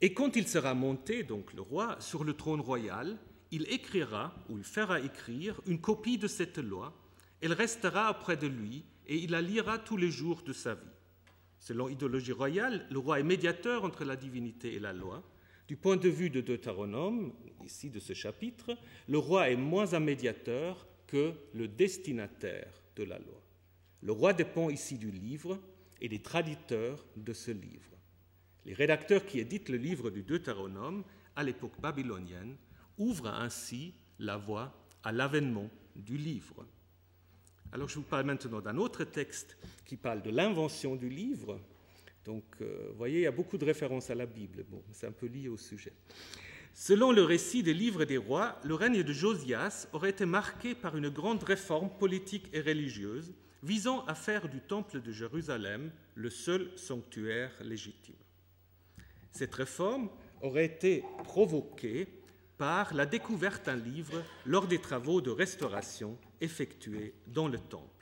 Et 0.00 0.14
quand 0.14 0.36
il 0.36 0.46
sera 0.46 0.74
monté, 0.74 1.24
donc 1.24 1.52
le 1.52 1.62
roi, 1.62 1.96
sur 1.98 2.22
le 2.22 2.34
trône 2.34 2.60
royal, 2.60 3.18
il 3.50 3.68
écrira 3.72 4.32
ou 4.48 4.58
il 4.58 4.62
fera 4.62 5.00
écrire 5.00 5.60
une 5.66 5.80
copie 5.80 6.18
de 6.18 6.28
cette 6.28 6.58
loi, 6.58 6.94
elle 7.40 7.52
restera 7.52 8.12
auprès 8.12 8.36
de 8.36 8.46
lui 8.46 8.84
et 9.08 9.16
il 9.16 9.32
la 9.32 9.42
lira 9.42 9.78
tous 9.78 9.96
les 9.96 10.12
jours 10.12 10.42
de 10.42 10.52
sa 10.52 10.74
vie. 10.74 10.86
Selon 11.58 11.88
l'idéologie 11.88 12.30
royale, 12.30 12.86
le 12.90 13.00
roi 13.00 13.18
est 13.18 13.24
médiateur 13.24 13.82
entre 13.82 14.04
la 14.04 14.14
divinité 14.14 14.74
et 14.74 14.78
la 14.78 14.92
loi. 14.92 15.24
Du 15.68 15.76
point 15.76 15.98
de 15.98 16.08
vue 16.08 16.30
de 16.30 16.40
Deutéronome, 16.40 17.30
ici 17.62 17.90
de 17.90 18.00
ce 18.00 18.14
chapitre, 18.14 18.74
le 19.06 19.18
roi 19.18 19.50
est 19.50 19.56
moins 19.56 19.92
un 19.92 20.00
médiateur 20.00 20.88
que 21.06 21.34
le 21.52 21.68
destinataire 21.68 22.72
de 22.96 23.04
la 23.04 23.18
loi. 23.18 23.42
Le 24.00 24.12
roi 24.12 24.32
dépend 24.32 24.70
ici 24.70 24.96
du 24.96 25.10
livre 25.10 25.60
et 26.00 26.08
des 26.08 26.22
traditeurs 26.22 27.04
de 27.16 27.34
ce 27.34 27.50
livre. 27.50 27.98
Les 28.64 28.72
rédacteurs 28.72 29.26
qui 29.26 29.40
éditent 29.40 29.68
le 29.68 29.76
livre 29.76 30.08
du 30.08 30.22
Deutéronome 30.22 31.04
à 31.36 31.44
l'époque 31.44 31.78
babylonienne 31.82 32.56
ouvre 32.96 33.28
ainsi 33.28 33.92
la 34.18 34.38
voie 34.38 34.72
à 35.02 35.12
l'avènement 35.12 35.68
du 35.94 36.16
livre. 36.16 36.64
Alors 37.72 37.90
je 37.90 37.96
vous 37.96 38.02
parle 38.02 38.24
maintenant 38.24 38.62
d'un 38.62 38.78
autre 38.78 39.04
texte 39.04 39.58
qui 39.84 39.98
parle 39.98 40.22
de 40.22 40.30
l'invention 40.30 40.96
du 40.96 41.10
livre. 41.10 41.60
Donc, 42.28 42.44
euh, 42.60 42.88
vous 42.90 42.98
voyez, 42.98 43.20
il 43.20 43.22
y 43.22 43.26
a 43.26 43.30
beaucoup 43.30 43.56
de 43.56 43.64
références 43.64 44.10
à 44.10 44.14
la 44.14 44.26
Bible. 44.26 44.62
Bon, 44.68 44.82
c'est 44.92 45.06
un 45.06 45.12
peu 45.12 45.24
lié 45.24 45.48
au 45.48 45.56
sujet. 45.56 45.94
Selon 46.74 47.10
le 47.10 47.22
récit 47.22 47.62
des 47.62 47.72
livres 47.72 48.04
des 48.04 48.18
rois, 48.18 48.60
le 48.64 48.74
règne 48.74 49.02
de 49.02 49.12
Josias 49.14 49.88
aurait 49.94 50.10
été 50.10 50.26
marqué 50.26 50.74
par 50.74 50.94
une 50.94 51.08
grande 51.08 51.42
réforme 51.42 51.88
politique 51.88 52.50
et 52.52 52.60
religieuse 52.60 53.32
visant 53.62 54.04
à 54.04 54.14
faire 54.14 54.50
du 54.50 54.60
temple 54.60 55.00
de 55.00 55.10
Jérusalem 55.10 55.90
le 56.16 56.28
seul 56.28 56.70
sanctuaire 56.76 57.50
légitime. 57.62 58.14
Cette 59.32 59.54
réforme 59.54 60.10
aurait 60.42 60.66
été 60.66 61.04
provoquée 61.24 62.08
par 62.58 62.92
la 62.92 63.06
découverte 63.06 63.64
d'un 63.64 63.76
livre 63.76 64.22
lors 64.44 64.66
des 64.66 64.82
travaux 64.82 65.22
de 65.22 65.30
restauration 65.30 66.18
effectués 66.42 67.14
dans 67.26 67.48
le 67.48 67.58
temple. 67.58 67.97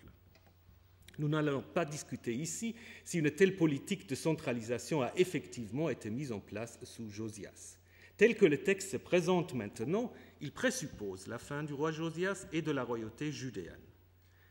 Nous 1.18 1.28
n'allons 1.28 1.62
pas 1.62 1.84
discuter 1.84 2.34
ici 2.34 2.74
si 3.04 3.18
une 3.18 3.30
telle 3.30 3.56
politique 3.56 4.08
de 4.08 4.14
centralisation 4.14 5.02
a 5.02 5.12
effectivement 5.16 5.88
été 5.88 6.10
mise 6.10 6.32
en 6.32 6.40
place 6.40 6.78
sous 6.82 7.10
Josias. 7.10 7.78
Tel 8.16 8.36
que 8.36 8.46
le 8.46 8.58
texte 8.58 8.92
se 8.92 8.96
présente 8.96 9.54
maintenant, 9.54 10.12
il 10.40 10.52
présuppose 10.52 11.26
la 11.26 11.38
fin 11.38 11.62
du 11.62 11.74
roi 11.74 11.92
Josias 11.92 12.46
et 12.52 12.62
de 12.62 12.70
la 12.70 12.82
royauté 12.82 13.30
judéenne. 13.30 13.74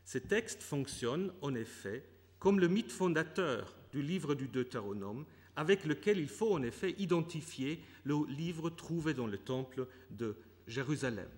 Ce 0.04 0.18
texte 0.18 0.62
fonctionne 0.62 1.32
en 1.42 1.54
effet 1.54 2.04
comme 2.38 2.60
le 2.60 2.68
mythe 2.68 2.92
fondateur 2.92 3.76
du 3.92 4.02
livre 4.02 4.34
du 4.34 4.46
Deutéronome 4.46 5.24
avec 5.56 5.84
lequel 5.84 6.18
il 6.18 6.28
faut 6.28 6.52
en 6.52 6.62
effet 6.62 6.94
identifier 6.98 7.80
le 8.04 8.14
livre 8.28 8.70
trouvé 8.70 9.14
dans 9.14 9.26
le 9.26 9.38
temple 9.38 9.86
de 10.10 10.36
Jérusalem. 10.66 11.28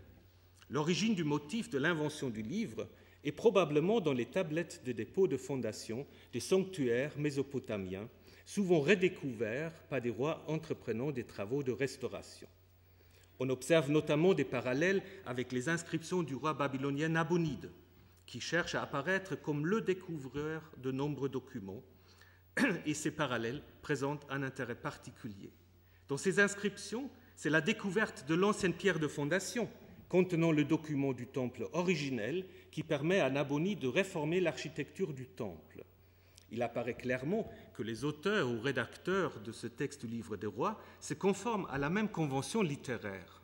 L'origine 0.70 1.14
du 1.14 1.24
motif 1.24 1.70
de 1.70 1.78
l'invention 1.78 2.28
du 2.28 2.42
livre 2.42 2.88
est 3.24 3.32
probablement 3.32 4.00
dans 4.00 4.12
les 4.12 4.26
tablettes 4.26 4.82
de 4.84 4.92
dépôt 4.92 5.26
de 5.26 5.36
fondation 5.36 6.06
des 6.32 6.40
sanctuaires 6.40 7.12
mésopotamiens, 7.18 8.08
souvent 8.44 8.80
redécouverts 8.80 9.72
par 9.90 10.00
des 10.00 10.10
rois 10.10 10.44
entreprenant 10.46 11.10
des 11.10 11.24
travaux 11.24 11.62
de 11.62 11.72
restauration. 11.72 12.48
On 13.40 13.50
observe 13.50 13.90
notamment 13.90 14.34
des 14.34 14.44
parallèles 14.44 15.02
avec 15.26 15.52
les 15.52 15.68
inscriptions 15.68 16.22
du 16.22 16.34
roi 16.34 16.54
babylonien 16.54 17.08
Nabonide, 17.08 17.70
qui 18.26 18.40
cherche 18.40 18.74
à 18.74 18.82
apparaître 18.82 19.40
comme 19.40 19.66
le 19.66 19.80
découvreur 19.80 20.62
de 20.78 20.90
nombreux 20.90 21.28
documents, 21.28 21.82
et 22.86 22.94
ces 22.94 23.10
parallèles 23.10 23.62
présentent 23.82 24.26
un 24.28 24.42
intérêt 24.42 24.74
particulier. 24.74 25.52
Dans 26.08 26.16
ces 26.16 26.40
inscriptions, 26.40 27.10
c'est 27.36 27.50
la 27.50 27.60
découverte 27.60 28.26
de 28.28 28.34
l'ancienne 28.34 28.74
pierre 28.74 28.98
de 28.98 29.06
fondation 29.06 29.68
contenant 30.08 30.52
le 30.52 30.64
document 30.64 31.12
du 31.12 31.26
temple 31.26 31.68
originel 31.72 32.44
qui 32.70 32.82
permet 32.82 33.20
à 33.20 33.30
Naboni 33.30 33.76
de 33.76 33.88
réformer 33.88 34.40
l'architecture 34.40 35.12
du 35.12 35.26
temple. 35.26 35.84
Il 36.50 36.62
apparaît 36.62 36.94
clairement 36.94 37.50
que 37.74 37.82
les 37.82 38.04
auteurs 38.04 38.48
ou 38.50 38.60
rédacteurs 38.60 39.40
de 39.40 39.52
ce 39.52 39.66
texte 39.66 40.06
du 40.06 40.12
livre 40.12 40.36
des 40.36 40.46
rois 40.46 40.80
se 41.00 41.14
conforment 41.14 41.66
à 41.70 41.78
la 41.78 41.90
même 41.90 42.08
convention 42.08 42.62
littéraire. 42.62 43.42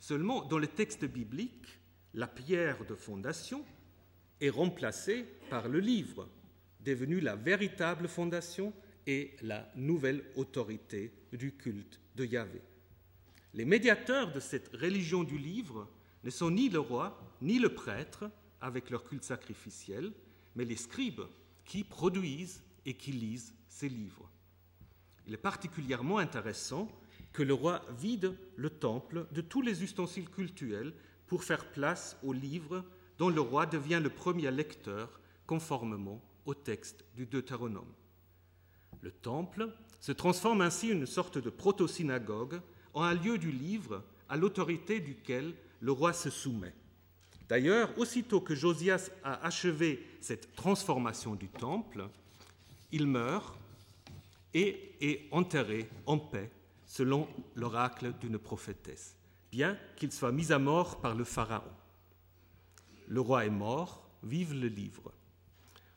Seulement, 0.00 0.44
dans 0.44 0.58
le 0.58 0.66
texte 0.66 1.04
biblique, 1.04 1.78
la 2.14 2.26
pierre 2.26 2.84
de 2.86 2.94
fondation 2.94 3.64
est 4.40 4.48
remplacée 4.48 5.24
par 5.50 5.68
le 5.68 5.80
livre, 5.80 6.28
devenue 6.80 7.20
la 7.20 7.36
véritable 7.36 8.08
fondation 8.08 8.72
et 9.06 9.36
la 9.42 9.70
nouvelle 9.74 10.24
autorité 10.36 11.12
du 11.32 11.52
culte 11.52 12.00
de 12.14 12.24
Yahvé. 12.24 12.62
Les 13.54 13.64
médiateurs 13.64 14.32
de 14.32 14.40
cette 14.40 14.74
religion 14.76 15.24
du 15.24 15.36
livre 15.36 15.88
ne 16.24 16.30
sont 16.30 16.50
ni 16.50 16.68
le 16.68 16.80
roi 16.80 17.18
ni 17.40 17.58
le 17.58 17.74
prêtre 17.74 18.30
avec 18.60 18.90
leur 18.90 19.04
culte 19.04 19.24
sacrificiel, 19.24 20.12
mais 20.56 20.64
les 20.64 20.76
scribes 20.76 21.22
qui 21.64 21.84
produisent 21.84 22.62
et 22.86 22.94
qui 22.94 23.12
lisent 23.12 23.54
ces 23.68 23.88
livres. 23.88 24.28
Il 25.26 25.34
est 25.34 25.36
particulièrement 25.36 26.18
intéressant 26.18 26.88
que 27.32 27.42
le 27.42 27.54
roi 27.54 27.82
vide 27.98 28.36
le 28.56 28.70
temple 28.70 29.26
de 29.32 29.40
tous 29.40 29.62
les 29.62 29.82
ustensiles 29.82 30.30
cultuels 30.30 30.94
pour 31.26 31.44
faire 31.44 31.70
place 31.70 32.16
aux 32.22 32.32
livres 32.32 32.84
dont 33.18 33.28
le 33.28 33.40
roi 33.40 33.66
devient 33.66 34.00
le 34.02 34.10
premier 34.10 34.50
lecteur 34.50 35.20
conformément 35.46 36.22
au 36.46 36.54
texte 36.54 37.04
du 37.14 37.26
Deutéronome. 37.26 37.92
Le 39.02 39.10
temple 39.10 39.70
se 40.00 40.12
transforme 40.12 40.62
ainsi 40.62 40.90
en 40.92 40.96
une 40.96 41.06
sorte 41.06 41.38
de 41.38 41.50
proto-synagogue, 41.50 42.60
en 42.94 43.02
un 43.02 43.14
lieu 43.14 43.38
du 43.38 43.52
livre 43.52 44.02
à 44.28 44.36
l'autorité 44.36 45.00
duquel 45.00 45.54
le 45.80 45.92
roi 45.92 46.12
se 46.12 46.30
soumet. 46.30 46.74
D'ailleurs, 47.48 47.96
aussitôt 47.98 48.40
que 48.40 48.54
Josias 48.54 49.10
a 49.24 49.44
achevé 49.46 50.06
cette 50.20 50.54
transformation 50.54 51.34
du 51.34 51.48
temple, 51.48 52.08
il 52.92 53.06
meurt 53.06 53.56
et 54.54 54.92
est 55.00 55.28
enterré 55.30 55.88
en 56.06 56.18
paix, 56.18 56.50
selon 56.86 57.28
l'oracle 57.54 58.12
d'une 58.20 58.38
prophétesse, 58.38 59.14
bien 59.50 59.78
qu'il 59.96 60.12
soit 60.12 60.32
mis 60.32 60.52
à 60.52 60.58
mort 60.58 61.00
par 61.00 61.14
le 61.14 61.24
Pharaon. 61.24 61.70
Le 63.06 63.20
roi 63.20 63.46
est 63.46 63.50
mort, 63.50 64.08
vive 64.22 64.54
le 64.54 64.68
livre. 64.68 65.12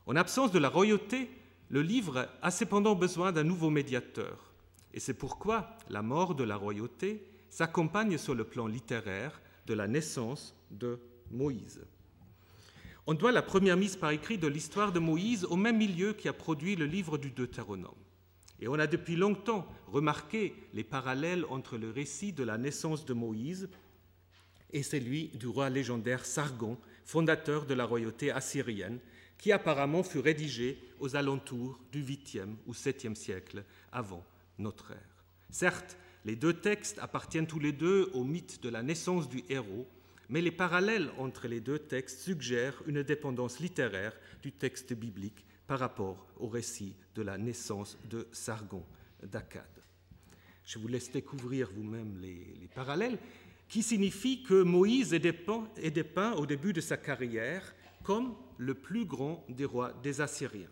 En 0.06 0.16
absence 0.16 0.52
de 0.52 0.58
la 0.58 0.68
royauté, 0.68 1.30
le 1.68 1.82
livre 1.82 2.28
a 2.40 2.50
cependant 2.50 2.94
besoin 2.94 3.32
d'un 3.32 3.44
nouveau 3.44 3.70
médiateur. 3.70 4.52
Et 4.94 5.00
c'est 5.00 5.14
pourquoi 5.14 5.76
la 5.88 6.02
mort 6.02 6.34
de 6.34 6.44
la 6.44 6.56
royauté 6.56 7.26
s'accompagne 7.50 8.18
sur 8.18 8.34
le 8.34 8.44
plan 8.44 8.66
littéraire 8.66 9.40
de 9.66 9.74
la 9.74 9.86
naissance 9.86 10.54
de 10.70 10.98
Moïse. 11.30 11.80
On 13.06 13.14
doit 13.14 13.32
la 13.32 13.42
première 13.42 13.76
mise 13.76 13.96
par 13.96 14.10
écrit 14.10 14.38
de 14.38 14.46
l'histoire 14.46 14.92
de 14.92 15.00
Moïse 15.00 15.44
au 15.44 15.56
même 15.56 15.78
milieu 15.78 16.12
qui 16.12 16.28
a 16.28 16.32
produit 16.32 16.76
le 16.76 16.86
livre 16.86 17.18
du 17.18 17.30
Deutéronome. 17.30 17.90
Et 18.60 18.68
on 18.68 18.74
a 18.74 18.86
depuis 18.86 19.16
longtemps 19.16 19.66
remarqué 19.88 20.54
les 20.72 20.84
parallèles 20.84 21.44
entre 21.50 21.76
le 21.76 21.90
récit 21.90 22.32
de 22.32 22.44
la 22.44 22.58
naissance 22.58 23.04
de 23.04 23.12
Moïse 23.12 23.68
et 24.72 24.84
celui 24.84 25.28
du 25.28 25.48
roi 25.48 25.68
légendaire 25.68 26.24
Sargon, 26.24 26.78
fondateur 27.04 27.66
de 27.66 27.74
la 27.74 27.84
royauté 27.84 28.30
assyrienne, 28.30 29.00
qui 29.36 29.50
apparemment 29.50 30.04
fut 30.04 30.20
rédigé 30.20 30.78
aux 31.00 31.16
alentours 31.16 31.80
du 31.90 32.04
8e 32.04 32.54
ou 32.66 32.72
7e 32.72 33.16
siècle 33.16 33.64
avant 33.90 34.24
notre 34.58 34.92
ère. 34.92 35.24
Certes, 35.50 35.96
les 36.24 36.36
deux 36.36 36.52
textes 36.52 36.98
appartiennent 37.00 37.46
tous 37.46 37.58
les 37.58 37.72
deux 37.72 38.10
au 38.14 38.24
mythe 38.24 38.62
de 38.62 38.68
la 38.68 38.82
naissance 38.82 39.28
du 39.28 39.42
héros, 39.48 39.86
mais 40.28 40.40
les 40.40 40.52
parallèles 40.52 41.10
entre 41.18 41.48
les 41.48 41.60
deux 41.60 41.78
textes 41.78 42.20
suggèrent 42.20 42.80
une 42.86 43.02
dépendance 43.02 43.58
littéraire 43.58 44.16
du 44.40 44.52
texte 44.52 44.92
biblique 44.92 45.44
par 45.66 45.80
rapport 45.80 46.26
au 46.38 46.48
récit 46.48 46.94
de 47.14 47.22
la 47.22 47.38
naissance 47.38 47.98
de 48.08 48.26
Sargon 48.32 48.84
d'Akkad. 49.22 49.64
Je 50.64 50.78
vous 50.78 50.88
laisse 50.88 51.10
découvrir 51.10 51.70
vous-même 51.74 52.18
les, 52.20 52.54
les, 52.60 52.68
parallèles, 52.68 53.18
qui 53.68 53.82
signifient 53.82 54.42
que 54.42 54.62
Moïse 54.62 55.12
est 55.14 55.18
dépeint 55.18 56.32
au 56.34 56.46
début 56.46 56.72
de 56.72 56.80
sa 56.80 56.96
carrière 56.96 57.74
comme 58.04 58.34
le 58.58 58.74
plus 58.74 59.04
grand 59.04 59.44
des 59.48 59.64
rois 59.64 59.92
des 60.02 60.20
Assyriens. 60.20 60.68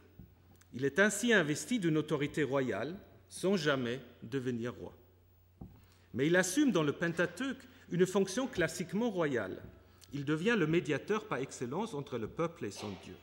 Il 0.73 0.85
est 0.85 0.99
ainsi 0.99 1.33
investi 1.33 1.78
d'une 1.80 1.97
autorité 1.97 2.45
royale 2.45 2.97
sans 3.28 3.57
jamais 3.57 4.00
devenir 4.23 4.75
roi. 4.75 4.95
Mais 6.14 6.26
il 6.26 6.36
assume 6.36 6.72
dans 6.72 6.82
le 6.82 6.92
Pentateuque 6.92 7.68
une 7.90 8.06
fonction 8.06 8.46
classiquement 8.46 9.10
royale. 9.10 9.62
Il 10.12 10.24
devient 10.24 10.56
le 10.58 10.66
médiateur 10.66 11.26
par 11.26 11.38
excellence 11.38 11.94
entre 11.94 12.18
le 12.18 12.26
peuple 12.26 12.64
et 12.64 12.70
son 12.70 12.90
Dieu. 13.04 13.14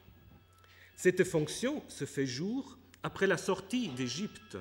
Cette 0.95 1.23
fonction 1.23 1.83
se 1.87 2.05
fait 2.05 2.25
jour 2.25 2.77
après 3.03 3.27
la 3.27 3.37
sortie 3.37 3.89
d'Égypte, 3.89 4.57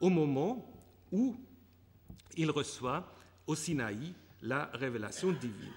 au 0.00 0.08
moment 0.08 0.72
où 1.12 1.36
il 2.36 2.50
reçoit 2.50 3.12
au 3.46 3.54
Sinaï 3.54 4.14
la 4.42 4.66
révélation 4.74 5.32
divine. 5.32 5.72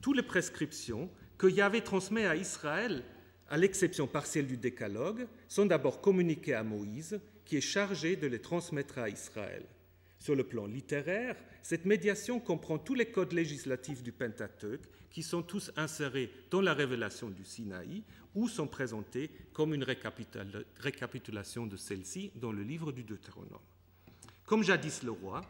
Toutes 0.00 0.16
les 0.16 0.22
prescriptions 0.22 1.08
que 1.38 1.46
Yahvé 1.46 1.82
transmet 1.82 2.26
à 2.26 2.36
Israël, 2.36 3.04
à 3.48 3.56
l'exception 3.56 4.06
partielle 4.06 4.46
du 4.46 4.56
décalogue, 4.56 5.26
sont 5.46 5.66
d'abord 5.66 6.00
communiquées 6.00 6.54
à 6.54 6.64
Moïse, 6.64 7.20
qui 7.44 7.56
est 7.56 7.60
chargé 7.60 8.16
de 8.16 8.26
les 8.26 8.40
transmettre 8.40 8.98
à 8.98 9.08
Israël. 9.08 9.64
Sur 10.22 10.36
le 10.36 10.44
plan 10.44 10.66
littéraire, 10.66 11.34
cette 11.62 11.84
médiation 11.84 12.38
comprend 12.38 12.78
tous 12.78 12.94
les 12.94 13.06
codes 13.06 13.32
législatifs 13.32 14.04
du 14.04 14.12
Pentateuque, 14.12 14.88
qui 15.10 15.20
sont 15.20 15.42
tous 15.42 15.72
insérés 15.76 16.30
dans 16.48 16.60
la 16.60 16.74
révélation 16.74 17.28
du 17.28 17.44
Sinaï 17.44 18.04
ou 18.36 18.46
sont 18.46 18.68
présentés 18.68 19.32
comme 19.52 19.74
une 19.74 19.84
récapitulation 20.78 21.66
de 21.66 21.76
celle-ci 21.76 22.30
dans 22.36 22.52
le 22.52 22.62
livre 22.62 22.92
du 22.92 23.02
Deutéronome. 23.02 23.58
Comme 24.46 24.62
jadis 24.62 25.02
le 25.02 25.10
roi, 25.10 25.40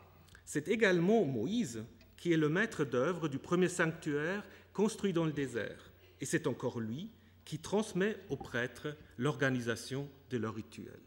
c'est 0.47 0.69
également 0.69 1.23
Moïse 1.27 1.85
qui 2.17 2.33
est 2.33 2.39
le 2.39 2.49
maître 2.49 2.87
d'œuvre 2.87 3.29
du 3.29 3.39
premier 3.39 3.69
sanctuaire 3.69 4.43
construit 4.73 5.13
dans 5.13 5.27
le 5.27 5.33
désert, 5.33 5.93
et 6.23 6.25
c'est 6.25 6.47
encore 6.47 6.81
lui 6.81 7.11
qui 7.45 7.59
transmet 7.59 8.17
aux 8.31 8.39
prêtres 8.39 8.97
l'organisation 9.19 10.09
de 10.31 10.39
leur 10.39 10.55
rituel. 10.55 10.99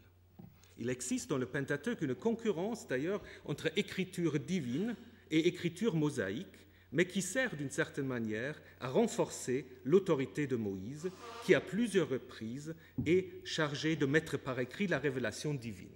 Il 0.78 0.90
existe 0.90 1.30
dans 1.30 1.38
le 1.38 1.46
Pentateuque 1.46 2.02
une 2.02 2.14
concurrence 2.14 2.86
d'ailleurs 2.86 3.22
entre 3.44 3.70
écriture 3.76 4.38
divine 4.38 4.94
et 5.30 5.48
écriture 5.48 5.94
mosaïque, 5.94 6.46
mais 6.92 7.06
qui 7.06 7.22
sert 7.22 7.56
d'une 7.56 7.70
certaine 7.70 8.06
manière 8.06 8.60
à 8.80 8.88
renforcer 8.88 9.66
l'autorité 9.84 10.46
de 10.46 10.56
Moïse, 10.56 11.10
qui 11.44 11.54
à 11.54 11.60
plusieurs 11.60 12.08
reprises 12.08 12.74
est 13.04 13.44
chargé 13.44 13.96
de 13.96 14.06
mettre 14.06 14.36
par 14.36 14.60
écrit 14.60 14.86
la 14.86 14.98
révélation 14.98 15.54
divine. 15.54 15.88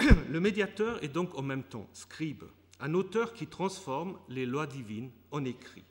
Le 0.30 0.40
médiateur 0.40 1.02
est 1.04 1.08
donc 1.08 1.38
en 1.38 1.42
même 1.42 1.62
temps 1.62 1.88
scribe, 1.92 2.44
un 2.80 2.94
auteur 2.94 3.34
qui 3.34 3.46
transforme 3.46 4.18
les 4.28 4.46
lois 4.46 4.66
divines 4.66 5.10
en 5.30 5.44
écrit. 5.44 5.84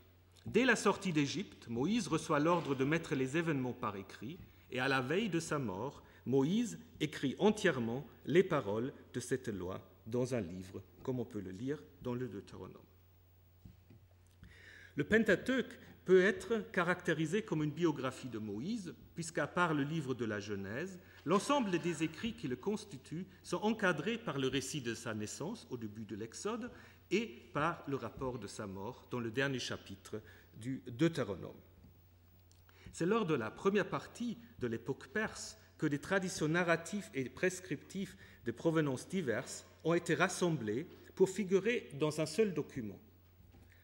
Dès 0.46 0.66
la 0.66 0.76
sortie 0.76 1.14
d'Égypte, 1.14 1.70
Moïse 1.70 2.08
reçoit 2.08 2.40
l'ordre 2.40 2.76
de 2.76 2.84
mettre 2.84 3.16
les 3.16 3.38
événements 3.38 3.74
par 3.74 3.96
écrit, 3.96 4.38
et 4.72 4.80
à 4.80 4.90
la 4.90 5.02
veille 5.02 5.30
de 5.30 5.40
sa 5.40 5.58
mort, 5.58 6.04
Moïse 6.26 6.80
écrit 7.00 7.36
entièrement 7.40 8.08
les 8.26 8.44
paroles 8.44 8.94
de 9.14 9.20
cette 9.20 9.50
loi 9.50 9.82
dans 10.08 10.36
un 10.36 10.42
livre, 10.42 10.82
comme 11.02 11.20
on 11.20 11.26
peut 11.26 11.42
le 11.42 11.52
lire 11.52 11.82
dans 12.02 12.14
le 12.14 12.28
Deutéronome. 12.28 12.78
Le 14.96 15.04
Pentateuque 15.04 15.80
peut 16.06 16.22
être 16.22 16.60
caractérisé 16.72 17.42
comme 17.42 17.64
une 17.64 17.72
biographie 17.72 18.28
de 18.28 18.38
Moïse, 18.38 18.94
puisqu'à 19.16 19.48
part 19.48 19.74
le 19.74 19.84
livre 19.84 20.14
de 20.14 20.26
la 20.26 20.40
Genèse, 20.40 21.00
l'ensemble 21.26 21.80
des 21.80 22.04
écrits 22.04 22.34
qui 22.34 22.48
le 22.48 22.56
constituent 22.56 23.26
sont 23.42 23.62
encadrés 23.64 24.18
par 24.18 24.38
le 24.38 24.48
récit 24.48 24.82
de 24.82 24.94
sa 24.94 25.14
naissance 25.14 25.66
au 25.70 25.78
début 25.78 26.06
de 26.06 26.16
l'Exode 26.16 26.70
et 27.10 27.28
par 27.54 27.84
le 27.88 27.96
rapport 27.96 28.38
de 28.38 28.48
sa 28.48 28.68
mort 28.68 29.08
dans 29.12 29.20
le 29.20 29.32
dernier 29.32 29.60
chapitre 29.60 30.22
du 30.56 30.84
Deutéronome. 30.88 31.60
C'est 32.92 33.06
lors 33.06 33.26
de 33.26 33.34
la 33.34 33.50
première 33.50 33.90
partie 33.90 34.38
de 34.60 34.68
l'époque 34.68 35.08
perse 35.08 35.58
que 35.78 35.86
des 35.86 36.00
traditions 36.00 36.48
narratives 36.48 37.10
et 37.14 37.30
prescriptives 37.30 38.16
de 38.46 38.52
provenance 38.52 39.08
diverses 39.08 39.66
ont 39.84 39.94
été 39.94 40.16
rassemblées 40.16 40.88
pour 41.16 41.30
figurer 41.30 41.90
dans 42.00 42.22
un 42.22 42.26
seul 42.26 42.54
document. 42.54 43.00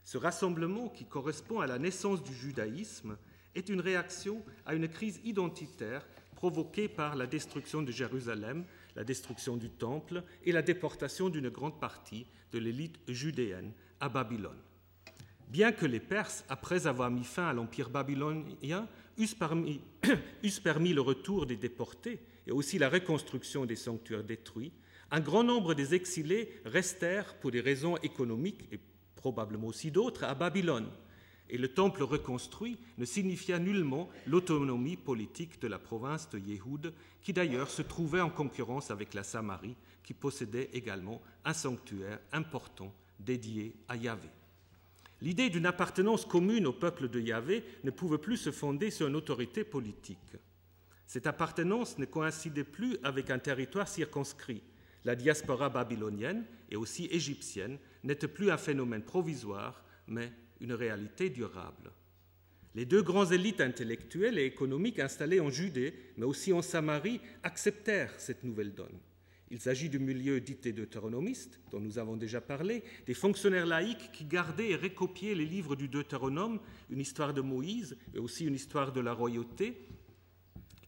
Ce 0.03 0.17
rassemblement, 0.17 0.89
qui 0.89 1.05
correspond 1.05 1.59
à 1.59 1.67
la 1.67 1.77
naissance 1.77 2.23
du 2.23 2.33
judaïsme, 2.33 3.17
est 3.55 3.69
une 3.69 3.81
réaction 3.81 4.43
à 4.65 4.73
une 4.73 4.87
crise 4.87 5.19
identitaire 5.23 6.05
provoquée 6.35 6.87
par 6.87 7.15
la 7.15 7.27
destruction 7.27 7.81
de 7.81 7.91
Jérusalem, 7.91 8.63
la 8.95 9.03
destruction 9.03 9.57
du 9.57 9.69
Temple 9.69 10.23
et 10.45 10.51
la 10.51 10.61
déportation 10.61 11.29
d'une 11.29 11.49
grande 11.49 11.79
partie 11.79 12.25
de 12.51 12.59
l'élite 12.59 12.99
judéenne 13.07 13.71
à 13.99 14.09
Babylone. 14.09 14.57
Bien 15.49 15.71
que 15.71 15.85
les 15.85 15.99
Perses, 15.99 16.45
après 16.47 16.87
avoir 16.87 17.09
mis 17.09 17.23
fin 17.23 17.47
à 17.47 17.53
l'empire 17.53 17.89
babylonien, 17.89 18.87
eussent 20.43 20.59
permis, 20.59 20.93
le 20.93 21.01
retour 21.01 21.45
des 21.45 21.57
déportés 21.57 22.19
et 22.47 22.51
aussi 22.51 22.77
la 22.77 22.89
reconstruction 22.89 23.65
des 23.65 23.75
sanctuaires 23.75 24.23
détruits, 24.23 24.71
un 25.11 25.19
grand 25.19 25.43
nombre 25.43 25.73
des 25.73 25.93
exilés 25.93 26.49
restèrent 26.65 27.35
pour 27.39 27.51
des 27.51 27.61
raisons 27.61 27.97
économiques 27.97 28.67
et 28.71 28.79
probablement 29.15 29.67
aussi 29.67 29.91
d'autres 29.91 30.23
à 30.23 30.35
Babylone. 30.35 30.87
Et 31.49 31.57
le 31.57 31.67
temple 31.67 32.03
reconstruit 32.03 32.77
ne 32.97 33.05
signifia 33.05 33.57
nullement 33.57 34.09
l'autonomie 34.27 34.97
politique 34.97 35.59
de 35.59 35.67
la 35.67 35.79
province 35.79 36.29
de 36.29 36.37
Yéhoud, 36.37 36.93
qui 37.21 37.33
d'ailleurs 37.33 37.71
se 37.71 37.81
trouvait 37.81 38.21
en 38.21 38.29
concurrence 38.29 38.91
avec 38.91 39.15
la 39.15 39.23
Samarie, 39.23 39.75
qui 40.03 40.13
possédait 40.13 40.69
également 40.73 41.21
un 41.43 41.53
sanctuaire 41.53 42.19
important 42.31 42.93
dédié 43.19 43.75
à 43.87 43.95
Yahvé. 43.95 44.29
L'idée 45.21 45.49
d'une 45.49 45.65
appartenance 45.65 46.25
commune 46.25 46.65
au 46.65 46.73
peuple 46.73 47.09
de 47.09 47.19
Yahvé 47.19 47.63
ne 47.83 47.91
pouvait 47.91 48.17
plus 48.17 48.37
se 48.37 48.51
fonder 48.51 48.89
sur 48.89 49.07
une 49.07 49.15
autorité 49.15 49.63
politique. 49.63 50.37
Cette 51.05 51.27
appartenance 51.27 51.97
ne 51.97 52.05
coïncidait 52.05 52.63
plus 52.63 52.97
avec 53.03 53.29
un 53.29 53.39
territoire 53.39 53.87
circonscrit. 53.87 54.63
La 55.05 55.15
diaspora 55.15 55.69
babylonienne 55.69 56.45
et 56.69 56.75
aussi 56.75 57.07
égyptienne 57.11 57.79
n'était 58.03 58.27
plus 58.27 58.51
un 58.51 58.57
phénomène 58.57 59.03
provisoire, 59.03 59.83
mais 60.07 60.31
une 60.61 60.73
réalité 60.73 61.29
durable. 61.29 61.91
Les 62.75 62.85
deux 62.85 63.01
grandes 63.01 63.31
élites 63.31 63.61
intellectuelles 63.61 64.37
et 64.37 64.45
économiques 64.45 64.99
installées 64.99 65.39
en 65.39 65.49
Judée, 65.49 65.93
mais 66.17 66.25
aussi 66.25 66.53
en 66.53 66.61
Samarie, 66.61 67.19
acceptèrent 67.43 68.13
cette 68.19 68.43
nouvelle 68.43 68.73
donne. 68.73 68.99
Il 69.51 69.59
s'agit 69.59 69.89
du 69.89 69.97
milieu 69.97 70.39
dit 70.39 70.55
deutéronomiste, 70.71 71.59
dont 71.71 71.79
nous 71.79 71.97
avons 71.97 72.17
déjà 72.17 72.39
parlé, 72.39 72.83
des 73.07 73.15
fonctionnaires 73.15 73.65
laïcs 73.65 74.11
qui 74.11 74.25
gardaient 74.25 74.69
et 74.69 74.75
recopiaient 74.75 75.33
les 75.33 75.45
livres 75.45 75.75
du 75.75 75.87
Deutéronome, 75.87 76.59
une 76.89 76.99
histoire 76.99 77.33
de 77.33 77.41
Moïse 77.41 77.97
et 78.13 78.19
aussi 78.19 78.45
une 78.45 78.53
histoire 78.53 78.91
de 78.91 78.99
la 78.99 79.13
royauté, 79.13 79.87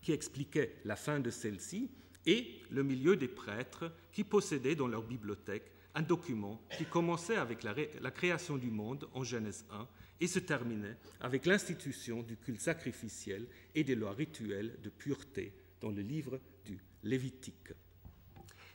qui 0.01 0.11
expliquait 0.11 0.75
la 0.85 0.95
fin 0.95 1.19
de 1.19 1.29
celle-ci, 1.29 1.89
et 2.27 2.59
le 2.69 2.83
milieu 2.83 3.15
des 3.15 3.27
prêtres 3.27 3.91
qui 4.11 4.23
possédaient 4.23 4.75
dans 4.75 4.87
leur 4.87 5.03
bibliothèque 5.03 5.71
un 5.95 6.03
document 6.03 6.61
qui 6.77 6.85
commençait 6.85 7.35
avec 7.35 7.63
la, 7.63 7.75
la 7.99 8.11
création 8.11 8.57
du 8.57 8.69
monde 8.69 9.09
en 9.13 9.23
Genèse 9.23 9.65
1 9.71 9.87
et 10.21 10.27
se 10.27 10.39
terminait 10.39 10.97
avec 11.19 11.45
l'institution 11.45 12.21
du 12.21 12.37
culte 12.37 12.61
sacrificiel 12.61 13.47
et 13.73 13.83
des 13.83 13.95
lois 13.95 14.13
rituelles 14.13 14.77
de 14.83 14.89
pureté 14.89 15.51
dans 15.81 15.89
le 15.89 16.01
livre 16.01 16.39
du 16.63 16.79
Lévitique. 17.03 17.73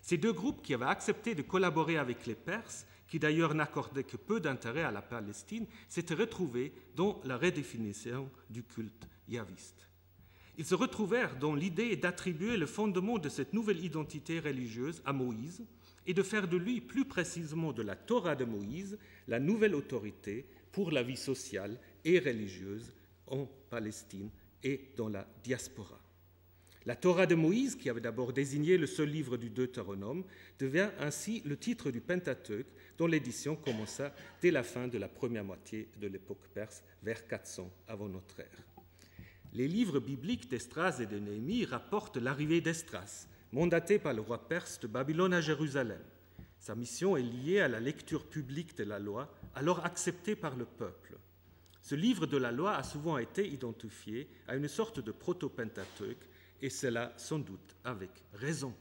Ces 0.07 0.19
deux 0.19 0.33
groupes 0.33 0.63
qui 0.63 0.73
avaient 0.73 0.85
accepté 0.85 1.35
de 1.35 1.43
collaborer 1.43 1.97
avec 1.97 2.27
les 2.27 2.37
Perses, 2.37 2.87
qui 3.09 3.19
d'ailleurs 3.19 3.57
n'accordaient 3.57 4.05
que 4.05 4.17
peu 4.17 4.39
d'intérêt 4.39 4.85
à 4.85 4.93
la 4.93 5.03
Palestine, 5.03 5.67
s'étaient 5.89 6.15
retrouvés 6.15 6.73
dans 6.95 7.21
la 7.25 7.37
redéfinition 7.37 8.31
du 8.49 8.63
culte 8.63 9.09
yaviste. 9.27 9.89
Ils 10.59 10.65
se 10.65 10.77
retrouvèrent 10.77 11.37
dans 11.37 11.57
l'idée 11.57 11.97
d'attribuer 11.97 12.57
le 12.57 12.67
fondement 12.67 13.19
de 13.19 13.29
cette 13.29 13.53
nouvelle 13.53 13.85
identité 13.85 14.39
religieuse 14.39 15.03
à 15.05 15.13
Moïse 15.13 15.67
et 16.07 16.15
de 16.15 16.23
faire 16.23 16.47
de 16.47 16.57
lui, 16.57 16.81
plus 16.81 17.05
précisément 17.05 17.73
de 17.73 17.83
la 17.83 17.97
Torah 17.97 18.37
de 18.37 18.45
Moïse, 18.45 18.97
la 19.27 19.41
nouvelle 19.41 19.75
autorité 19.75 20.49
pour 20.71 20.93
la 20.93 21.03
vie 21.03 21.17
sociale 21.17 21.81
et 22.05 22.21
religieuse 22.21 22.93
en 23.27 23.47
Palestine 23.71 24.31
et 24.63 24.93
dans 24.97 25.09
la 25.09 25.27
diaspora. 25.43 26.01
La 26.87 26.95
Torah 26.95 27.27
de 27.27 27.35
Moïse, 27.35 27.75
qui 27.75 27.91
avait 27.91 28.01
d'abord 28.01 28.33
désigné 28.33 28.79
le 28.79 28.87
seul 28.87 29.09
livre 29.09 29.37
du 29.37 29.51
Deutéronome, 29.51 30.23
devient 30.61 30.91
ainsi 31.01 31.43
le 31.45 31.57
titre 31.57 31.91
du 31.91 32.01
Pentateuque, 32.01 32.69
dont 32.97 33.09
l'édition 33.09 33.57
commença 33.57 34.15
dès 34.41 34.53
la 34.53 34.63
fin 34.63 34.87
de 34.87 34.97
la 34.97 35.09
première 35.09 35.43
moitié 35.43 35.89
de 36.01 36.07
l'époque 36.07 36.47
perse, 36.55 36.85
vers 37.03 37.27
400 37.27 37.69
avant 37.89 38.09
notre 38.09 38.39
ère. 38.39 38.65
Les 39.53 39.67
livres 39.67 39.99
bibliques 39.99 40.49
d'Estras 40.49 41.01
et 41.01 41.07
de 41.07 41.19
Néhémie 41.19 41.65
rapportent 41.65 42.19
l'arrivée 42.19 42.61
d'Estras, 42.61 43.27
mandaté 43.51 43.99
par 43.99 44.15
le 44.15 44.21
roi 44.21 44.49
perse 44.49 44.79
de 44.79 44.87
Babylone 44.87 45.35
à 45.35 45.41
Jérusalem. 45.41 46.03
Sa 46.61 46.77
mission 46.77 47.17
est 47.17 47.23
liée 47.23 47.59
à 47.59 47.69
la 47.69 47.81
lecture 47.81 48.27
publique 48.27 48.77
de 48.77 48.85
la 48.85 49.01
loi, 49.01 49.35
alors 49.57 49.85
acceptée 49.85 50.37
par 50.37 50.55
le 50.55 50.67
peuple. 50.67 51.19
Ce 51.83 51.97
livre 51.97 52.27
de 52.27 52.37
la 52.37 52.53
loi 52.53 52.77
a 52.77 52.85
souvent 52.85 53.19
été 53.19 53.49
identifié 53.49 54.29
à 54.47 54.55
une 54.55 54.69
sorte 54.69 55.01
de 55.01 55.11
proto-pentateuque, 55.11 56.29
et 56.63 56.71
cela 56.71 57.13
sans 57.17 57.39
doute 57.39 57.77
avec 57.85 58.11
raison. 58.35 58.75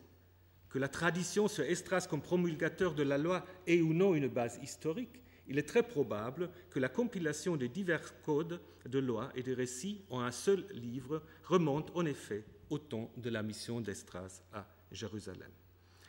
Que 0.70 0.80
la 0.80 0.88
tradition 0.88 1.48
sur 1.48 1.64
Estras 1.64 2.08
comme 2.10 2.22
promulgateur 2.22 2.94
de 2.94 3.04
la 3.04 3.18
loi 3.18 3.46
ait 3.68 3.82
ou 3.82 3.94
non 3.94 4.14
une 4.14 4.28
base 4.28 4.60
historique, 4.62 5.22
il 5.48 5.60
est 5.60 5.68
très 5.68 5.84
probable 5.84 6.50
que 6.70 6.80
la 6.80 6.90
compilation 6.90 7.56
des 7.56 7.70
divers 7.70 8.22
codes 8.22 8.60
de 8.86 9.00
loi 9.00 9.32
et 9.36 9.44
de 9.44 9.54
récits 9.54 10.02
en 10.10 10.22
un 10.22 10.32
seul 10.32 10.66
livre 10.72 11.22
remonte 11.44 11.92
en 11.96 12.06
effet 12.06 12.44
au 12.70 12.80
temps 12.80 13.12
de 13.18 13.30
la 13.30 13.44
mission 13.44 13.80
d'Estras 13.80 14.42
à 14.52 14.68
Jérusalem. 14.92 15.52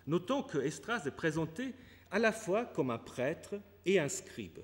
Notons 0.06 0.42
que 0.42 0.58
Estras 0.58 1.04
est 1.06 1.10
présenté 1.10 1.74
à 2.10 2.18
la 2.18 2.32
fois 2.32 2.64
comme 2.64 2.90
un 2.90 2.98
prêtre 2.98 3.56
et 3.84 3.98
un 3.98 4.08
scribe. 4.08 4.60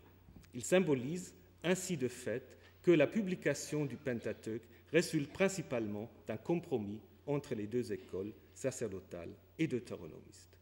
Il 0.54 0.64
symbolise 0.64 1.34
ainsi 1.64 1.96
de 1.96 2.08
fait 2.08 2.56
que 2.82 2.90
la 2.90 3.06
publication 3.06 3.84
du 3.84 3.96
Pentateuque 3.96 4.66
résulte 4.92 5.32
principalement 5.32 6.10
d'un 6.26 6.36
compromis 6.36 7.00
entre 7.26 7.54
les 7.54 7.66
deux 7.66 7.92
écoles 7.92 8.32
sacerdotales 8.54 9.34
et 9.58 9.66
deutéronomistes. 9.66 10.58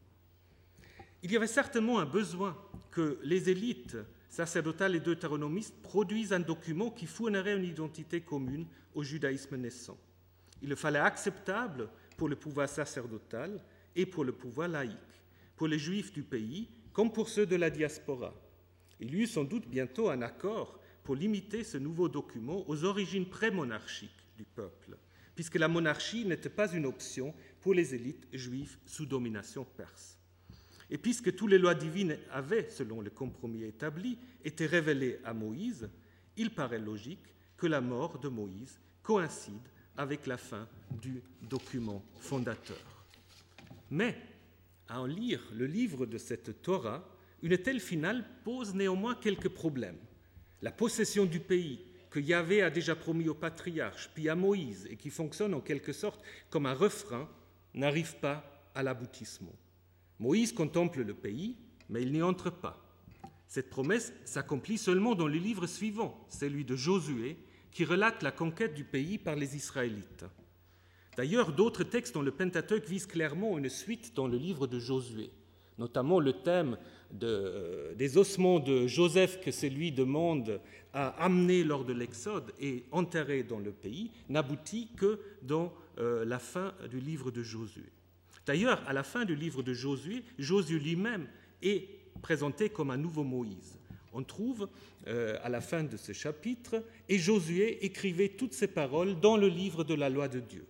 Il 1.22 1.32
y 1.32 1.36
avait 1.36 1.46
certainement 1.46 1.98
un 1.98 2.06
besoin 2.06 2.56
que 2.90 3.18
les 3.22 3.50
élites 3.50 3.96
sacerdotales 4.28 4.94
et 4.94 5.00
deutéronomistes 5.00 5.74
produisent 5.82 6.32
un 6.32 6.40
document 6.40 6.90
qui 6.90 7.06
fournirait 7.06 7.56
une 7.56 7.64
identité 7.64 8.20
commune 8.20 8.66
au 8.94 9.02
judaïsme 9.02 9.56
naissant. 9.56 9.98
Il 10.62 10.68
le 10.68 10.76
fallait 10.76 10.98
acceptable 10.98 11.90
pour 12.16 12.28
le 12.28 12.36
pouvoir 12.36 12.68
sacerdotal 12.68 13.62
et 13.96 14.06
pour 14.06 14.24
le 14.24 14.32
pouvoir 14.32 14.68
laïque, 14.68 14.96
pour 15.56 15.68
les 15.68 15.78
juifs 15.78 16.12
du 16.12 16.22
pays 16.22 16.68
comme 16.92 17.12
pour 17.12 17.28
ceux 17.28 17.46
de 17.46 17.56
la 17.56 17.70
diaspora. 17.70 18.34
Il 19.00 19.14
y 19.14 19.22
eut 19.22 19.26
sans 19.26 19.44
doute 19.44 19.66
bientôt 19.66 20.10
un 20.10 20.22
accord 20.22 20.78
pour 21.02 21.14
limiter 21.16 21.64
ce 21.64 21.78
nouveau 21.78 22.08
document 22.08 22.68
aux 22.68 22.84
origines 22.84 23.28
pré-monarchiques 23.28 24.19
peuple, 24.44 24.96
puisque 25.34 25.56
la 25.56 25.68
monarchie 25.68 26.24
n'était 26.24 26.48
pas 26.48 26.72
une 26.72 26.86
option 26.86 27.34
pour 27.60 27.74
les 27.74 27.94
élites 27.94 28.26
juives 28.32 28.78
sous 28.86 29.06
domination 29.06 29.64
perse. 29.64 30.18
Et 30.90 30.98
puisque 30.98 31.34
toutes 31.34 31.50
les 31.50 31.58
lois 31.58 31.74
divines 31.74 32.16
avaient, 32.32 32.68
selon 32.68 33.00
le 33.00 33.10
compromis 33.10 33.62
établi, 33.62 34.18
été 34.44 34.66
révélées 34.66 35.20
à 35.24 35.32
Moïse, 35.32 35.88
il 36.36 36.50
paraît 36.50 36.80
logique 36.80 37.34
que 37.56 37.66
la 37.66 37.80
mort 37.80 38.18
de 38.18 38.28
Moïse 38.28 38.80
coïncide 39.02 39.68
avec 39.96 40.26
la 40.26 40.36
fin 40.36 40.66
du 41.00 41.22
document 41.42 42.04
fondateur. 42.18 43.04
Mais, 43.90 44.16
à 44.88 45.00
en 45.00 45.06
lire 45.06 45.40
le 45.54 45.66
livre 45.66 46.06
de 46.06 46.18
cette 46.18 46.62
Torah, 46.62 47.06
une 47.42 47.58
telle 47.58 47.80
finale 47.80 48.24
pose 48.44 48.74
néanmoins 48.74 49.14
quelques 49.14 49.48
problèmes. 49.48 49.98
La 50.62 50.72
possession 50.72 51.24
du 51.24 51.40
pays 51.40 51.80
que 52.10 52.20
Yahvé 52.20 52.62
a 52.62 52.70
déjà 52.70 52.96
promis 52.96 53.28
au 53.28 53.34
patriarche, 53.34 54.10
puis 54.14 54.28
à 54.28 54.34
Moïse, 54.34 54.86
et 54.90 54.96
qui 54.96 55.10
fonctionne 55.10 55.54
en 55.54 55.60
quelque 55.60 55.92
sorte 55.92 56.20
comme 56.50 56.66
un 56.66 56.74
refrain, 56.74 57.28
n'arrive 57.74 58.16
pas 58.16 58.44
à 58.74 58.82
l'aboutissement. 58.82 59.54
Moïse 60.18 60.52
contemple 60.52 61.02
le 61.02 61.14
pays, 61.14 61.56
mais 61.88 62.02
il 62.02 62.12
n'y 62.12 62.22
entre 62.22 62.50
pas. 62.50 62.84
Cette 63.46 63.70
promesse 63.70 64.12
s'accomplit 64.24 64.78
seulement 64.78 65.14
dans 65.14 65.28
le 65.28 65.38
livre 65.38 65.66
suivant, 65.66 66.26
celui 66.28 66.64
de 66.64 66.76
Josué, 66.76 67.36
qui 67.70 67.84
relate 67.84 68.22
la 68.22 68.32
conquête 68.32 68.74
du 68.74 68.84
pays 68.84 69.18
par 69.18 69.36
les 69.36 69.56
Israélites. 69.56 70.24
D'ailleurs, 71.16 71.52
d'autres 71.52 71.84
textes 71.84 72.14
dans 72.14 72.22
le 72.22 72.30
Pentateuque 72.30 72.88
visent 72.88 73.06
clairement 73.06 73.58
une 73.58 73.68
suite 73.68 74.14
dans 74.14 74.26
le 74.26 74.36
livre 74.36 74.66
de 74.66 74.78
Josué, 74.78 75.30
notamment 75.78 76.20
le 76.20 76.32
thème 76.32 76.76
euh, 77.22 77.94
des 77.94 78.16
ossements 78.18 78.60
de 78.60 78.86
Joseph 78.86 79.40
que 79.40 79.50
c'est 79.50 79.68
lui 79.68 79.92
demande 79.92 80.60
à 80.92 81.08
amener 81.22 81.64
lors 81.64 81.84
de 81.84 81.92
l'Exode 81.92 82.52
et 82.60 82.84
enterrer 82.90 83.42
dans 83.42 83.58
le 83.58 83.72
pays, 83.72 84.10
n'aboutit 84.28 84.88
que 84.96 85.20
dans 85.42 85.72
euh, 85.98 86.24
la 86.24 86.38
fin 86.38 86.72
du 86.90 87.00
livre 87.00 87.30
de 87.30 87.42
Josué. 87.42 87.84
D'ailleurs, 88.46 88.82
à 88.86 88.92
la 88.92 89.02
fin 89.02 89.24
du 89.24 89.34
livre 89.34 89.62
de 89.62 89.72
Josué, 89.72 90.22
Josué 90.38 90.78
lui-même 90.78 91.28
est 91.62 91.88
présenté 92.22 92.68
comme 92.68 92.90
un 92.90 92.96
nouveau 92.96 93.22
Moïse 93.22 93.80
on 94.12 94.22
trouve 94.22 94.68
euh, 95.06 95.38
à 95.42 95.48
la 95.48 95.60
fin 95.60 95.84
de 95.84 95.96
ce 95.96 96.12
chapitre, 96.12 96.84
et 97.08 97.18
Josué 97.18 97.84
écrivait 97.84 98.30
toutes 98.30 98.54
ces 98.54 98.66
paroles 98.66 99.20
dans 99.20 99.36
le 99.36 99.48
livre 99.48 99.84
de 99.84 99.94
la 99.94 100.10
loi 100.10 100.28
de 100.28 100.40
Dieu. 100.40 100.66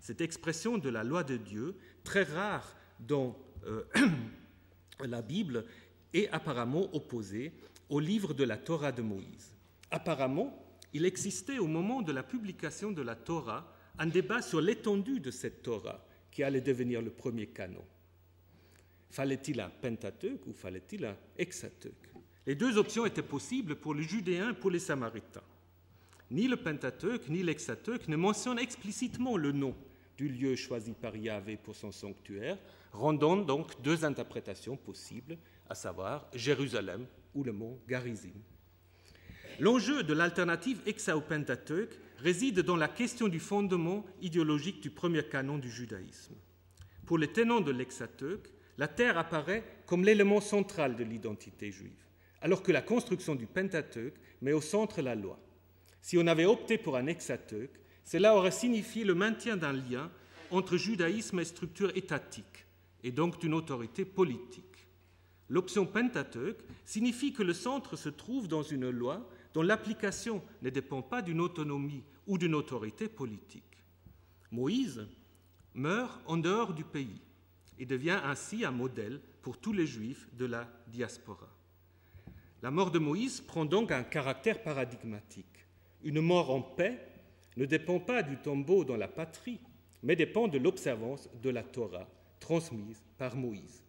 Cette 0.00 0.20
expression 0.20 0.78
de 0.78 0.88
la 0.88 1.04
loi 1.04 1.24
de 1.24 1.36
Dieu, 1.36 1.74
très 2.04 2.22
rare 2.22 2.76
dans 3.00 3.36
la 5.06 5.22
Bible, 5.22 5.64
est 6.14 6.28
apparemment 6.30 6.88
opposée 6.94 7.52
au 7.88 8.00
livre 8.00 8.34
de 8.34 8.44
la 8.44 8.56
Torah 8.56 8.92
de 8.92 9.02
Moïse. 9.02 9.54
Apparemment, 9.90 10.64
il 10.92 11.04
existait 11.04 11.58
au 11.58 11.66
moment 11.66 12.02
de 12.02 12.12
la 12.12 12.22
publication 12.22 12.90
de 12.90 13.02
la 13.02 13.14
Torah 13.14 13.72
un 13.98 14.06
débat 14.06 14.42
sur 14.42 14.60
l'étendue 14.60 15.20
de 15.20 15.30
cette 15.30 15.62
Torah 15.62 16.04
qui 16.30 16.42
allait 16.42 16.60
devenir 16.60 17.02
le 17.02 17.10
premier 17.10 17.46
canon. 17.46 17.84
Fallait-il 19.10 19.60
un 19.60 19.70
Pentateuque 19.70 20.46
ou 20.46 20.52
fallait-il 20.52 21.04
un 21.04 21.16
Hexateuque 21.36 22.08
les 22.48 22.54
deux 22.54 22.78
options 22.78 23.04
étaient 23.04 23.20
possibles 23.20 23.76
pour 23.76 23.94
les 23.94 24.04
Judéens 24.04 24.52
et 24.52 24.54
pour 24.54 24.70
les 24.70 24.78
Samaritains. 24.78 25.42
Ni 26.30 26.48
le 26.48 26.56
Pentateuque 26.56 27.28
ni 27.28 27.42
l'Hexateuque 27.42 28.08
ne 28.08 28.16
mentionnent 28.16 28.58
explicitement 28.58 29.36
le 29.36 29.52
nom 29.52 29.76
du 30.18 30.28
lieu 30.28 30.54
choisi 30.54 30.92
par 30.92 31.16
Yahvé 31.16 31.56
pour 31.56 31.74
son 31.74 31.90
sanctuaire, 31.92 32.58
rendant 32.92 33.36
donc 33.36 33.80
deux 33.80 34.04
interprétations 34.04 34.76
possibles, 34.76 35.38
à 35.70 35.74
savoir 35.74 36.28
Jérusalem 36.34 37.06
ou 37.34 37.42
le 37.42 37.52
mont 37.52 37.78
Garizim. 37.88 38.34
L'enjeu 39.58 40.02
de 40.02 40.12
l'alternative 40.12 40.82
Hexa-Pentateuque 40.86 41.98
réside 42.18 42.60
dans 42.60 42.76
la 42.76 42.88
question 42.88 43.28
du 43.28 43.40
fondement 43.40 44.04
idéologique 44.20 44.82
du 44.82 44.90
premier 44.90 45.22
canon 45.22 45.56
du 45.56 45.70
judaïsme. 45.70 46.34
Pour 47.06 47.16
les 47.16 47.32
tenants 47.32 47.62
de 47.62 47.72
l'Hexateuque, 47.72 48.50
la 48.76 48.88
terre 48.88 49.16
apparaît 49.16 49.64
comme 49.86 50.04
l'élément 50.04 50.42
central 50.42 50.96
de 50.96 51.04
l'identité 51.04 51.72
juive 51.72 52.08
alors 52.40 52.62
que 52.62 52.72
la 52.72 52.82
construction 52.82 53.34
du 53.34 53.46
Pentateuque 53.46 54.14
met 54.42 54.52
au 54.52 54.60
centre 54.60 55.02
la 55.02 55.14
loi. 55.14 55.38
Si 56.00 56.16
on 56.18 56.26
avait 56.26 56.44
opté 56.44 56.78
pour 56.78 56.96
un 56.96 57.06
hexateuque, 57.06 57.80
cela 58.08 58.34
aurait 58.34 58.50
signifié 58.50 59.04
le 59.04 59.14
maintien 59.14 59.58
d'un 59.58 59.74
lien 59.74 60.10
entre 60.50 60.78
judaïsme 60.78 61.40
et 61.40 61.44
structure 61.44 61.94
étatique, 61.94 62.64
et 63.04 63.12
donc 63.12 63.38
d'une 63.38 63.52
autorité 63.52 64.06
politique. 64.06 64.88
L'option 65.50 65.84
Pentateuque 65.84 66.64
signifie 66.86 67.34
que 67.34 67.42
le 67.42 67.52
centre 67.52 67.96
se 67.96 68.08
trouve 68.08 68.48
dans 68.48 68.62
une 68.62 68.88
loi 68.88 69.28
dont 69.52 69.60
l'application 69.60 70.42
ne 70.62 70.70
dépend 70.70 71.02
pas 71.02 71.20
d'une 71.20 71.42
autonomie 71.42 72.02
ou 72.26 72.38
d'une 72.38 72.54
autorité 72.54 73.08
politique. 73.08 73.84
Moïse 74.50 75.06
meurt 75.74 76.22
en 76.24 76.38
dehors 76.38 76.72
du 76.72 76.84
pays 76.84 77.20
et 77.78 77.84
devient 77.84 78.20
ainsi 78.24 78.64
un 78.64 78.70
modèle 78.70 79.20
pour 79.42 79.58
tous 79.58 79.74
les 79.74 79.86
juifs 79.86 80.26
de 80.32 80.46
la 80.46 80.66
diaspora. 80.86 81.48
La 82.62 82.70
mort 82.70 82.90
de 82.90 82.98
Moïse 82.98 83.42
prend 83.42 83.66
donc 83.66 83.92
un 83.92 84.02
caractère 84.02 84.62
paradigmatique. 84.62 85.66
Une 86.02 86.22
mort 86.22 86.50
en 86.50 86.62
paix 86.62 87.07
ne 87.58 87.66
dépend 87.66 87.98
pas 87.98 88.22
du 88.22 88.36
tombeau 88.36 88.84
dans 88.84 88.96
la 88.96 89.08
patrie, 89.08 89.58
mais 90.04 90.14
dépend 90.14 90.46
de 90.46 90.58
l'observance 90.58 91.28
de 91.42 91.50
la 91.50 91.64
Torah 91.64 92.08
transmise 92.38 93.02
par 93.18 93.34
Moïse. 93.34 93.82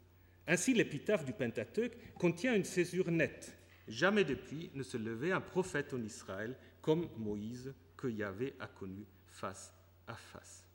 Ainsi, 0.48 0.74
l'épitaphe 0.74 1.24
du 1.24 1.34
Pentateuque 1.34 1.96
contient 2.16 2.56
une 2.56 2.64
césure 2.64 3.12
nette. 3.12 3.56
Jamais 3.88 4.24
depuis 4.24 4.72
ne 4.74 4.82
se 4.82 4.98
levait 4.98 5.32
un 5.32 5.40
prophète 5.40 5.94
en 5.94 6.02
Israël 6.02 6.58
comme 6.82 7.08
Moïse 7.18 7.72
que 7.96 8.08
Yahvé 8.08 8.56
a 8.60 8.66
connu 8.66 9.06
face 9.28 9.72
à 10.08 10.16
face. 10.16 10.66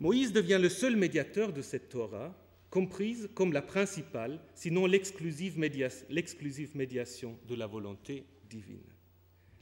Moïse 0.00 0.32
devient 0.32 0.58
le 0.60 0.68
seul 0.68 0.96
médiateur 0.96 1.52
de 1.52 1.62
cette 1.62 1.88
Torah 1.88 2.34
comprise 2.68 3.30
comme 3.34 3.52
la 3.52 3.62
principale, 3.62 4.40
sinon 4.56 4.86
l'exclusive 4.86 5.56
médiation 5.56 7.38
de 7.46 7.54
la 7.54 7.68
volonté 7.68 8.26
divine. 8.50 8.97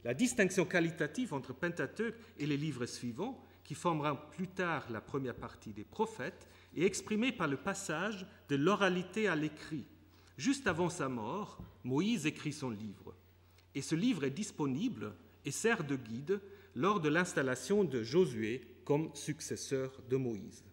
La 0.07 0.13
distinction 0.13 0.63
qualitative 0.63 1.33
entre 1.33 1.51
Pentateuque 1.51 2.15
et 2.39 2.45
les 2.45 2.55
livres 2.55 2.85
suivants, 2.85 3.43
qui 3.65 3.75
formera 3.75 4.29
plus 4.31 4.47
tard 4.47 4.87
la 4.89 5.01
première 5.01 5.35
partie 5.35 5.73
des 5.73 5.83
prophètes, 5.83 6.47
est 6.77 6.85
exprimée 6.85 7.33
par 7.33 7.49
le 7.49 7.57
passage 7.57 8.25
de 8.47 8.55
l'oralité 8.55 9.27
à 9.27 9.35
l'écrit. 9.35 9.83
Juste 10.37 10.65
avant 10.65 10.89
sa 10.89 11.09
mort, 11.09 11.59
Moïse 11.83 12.25
écrit 12.25 12.53
son 12.53 12.69
livre. 12.69 13.17
Et 13.75 13.81
ce 13.81 13.95
livre 13.95 14.23
est 14.23 14.29
disponible 14.29 15.13
et 15.43 15.51
sert 15.51 15.83
de 15.83 15.97
guide 15.97 16.39
lors 16.73 17.01
de 17.01 17.09
l'installation 17.09 17.83
de 17.83 18.01
Josué 18.01 18.61
comme 18.85 19.13
successeur 19.13 19.91
de 20.09 20.15
Moïse. 20.15 20.63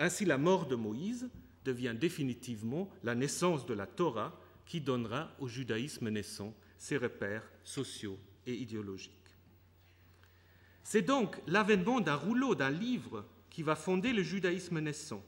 Ainsi, 0.00 0.24
la 0.24 0.38
mort 0.38 0.66
de 0.66 0.74
Moïse 0.74 1.30
devient 1.64 1.94
définitivement 1.96 2.90
la 3.04 3.14
naissance 3.14 3.64
de 3.64 3.74
la 3.74 3.86
Torah 3.86 4.36
qui 4.66 4.80
donnera 4.80 5.30
au 5.38 5.46
judaïsme 5.46 6.08
naissant 6.08 6.52
ses 6.78 6.96
repères 6.96 7.48
sociaux 7.62 8.18
et 8.46 8.54
idéologiques. 8.54 9.12
C'est 10.82 11.02
donc 11.02 11.40
l'avènement 11.46 12.00
d'un 12.00 12.16
rouleau, 12.16 12.54
d'un 12.54 12.70
livre, 12.70 13.24
qui 13.50 13.62
va 13.62 13.76
fonder 13.76 14.12
le 14.12 14.22
judaïsme 14.22 14.80
naissant, 14.80 15.22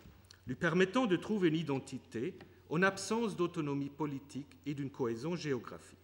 lui 0.46 0.55
permettant 0.55 1.07
de 1.07 1.16
trouver 1.16 1.48
une 1.48 1.57
identité 1.57 2.35
en 2.70 2.83
absence 2.83 3.37
d'autonomie 3.37 3.90
politique 3.90 4.59
et 4.66 4.74
d'une 4.74 4.90
cohésion 4.90 5.37
géographique. 5.37 5.98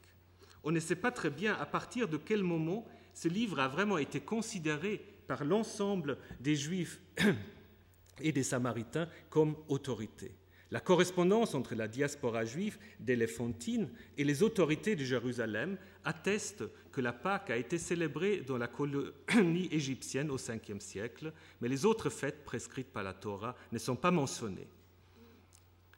On 0.62 0.70
ne 0.70 0.80
sait 0.80 0.96
pas 0.96 1.10
très 1.10 1.30
bien 1.30 1.54
à 1.54 1.66
partir 1.66 2.08
de 2.08 2.18
quel 2.18 2.42
moment 2.42 2.86
ce 3.14 3.28
livre 3.28 3.58
a 3.58 3.68
vraiment 3.68 3.98
été 3.98 4.20
considéré 4.20 5.00
par 5.26 5.44
l'ensemble 5.44 6.18
des 6.40 6.56
Juifs 6.56 7.00
et 8.20 8.32
des 8.32 8.42
Samaritains 8.42 9.08
comme 9.30 9.56
autorité. 9.68 10.32
La 10.70 10.80
correspondance 10.80 11.54
entre 11.56 11.74
la 11.74 11.88
diaspora 11.88 12.44
juive 12.44 12.78
d'Éléphantine 13.00 13.88
et 14.16 14.22
les 14.22 14.44
autorités 14.44 14.94
de 14.94 15.02
Jérusalem 15.02 15.76
atteste 16.04 16.62
que 16.92 17.00
la 17.00 17.12
Pâque 17.12 17.50
a 17.50 17.56
été 17.56 17.76
célébrée 17.76 18.42
dans 18.46 18.56
la 18.56 18.68
colonie 18.68 19.68
égyptienne 19.72 20.30
au 20.30 20.36
Ve 20.36 20.78
siècle, 20.78 21.32
mais 21.60 21.68
les 21.68 21.84
autres 21.84 22.08
fêtes 22.08 22.44
prescrites 22.44 22.92
par 22.92 23.02
la 23.02 23.14
Torah 23.14 23.56
ne 23.72 23.78
sont 23.78 23.96
pas 23.96 24.12
mentionnées. 24.12 24.68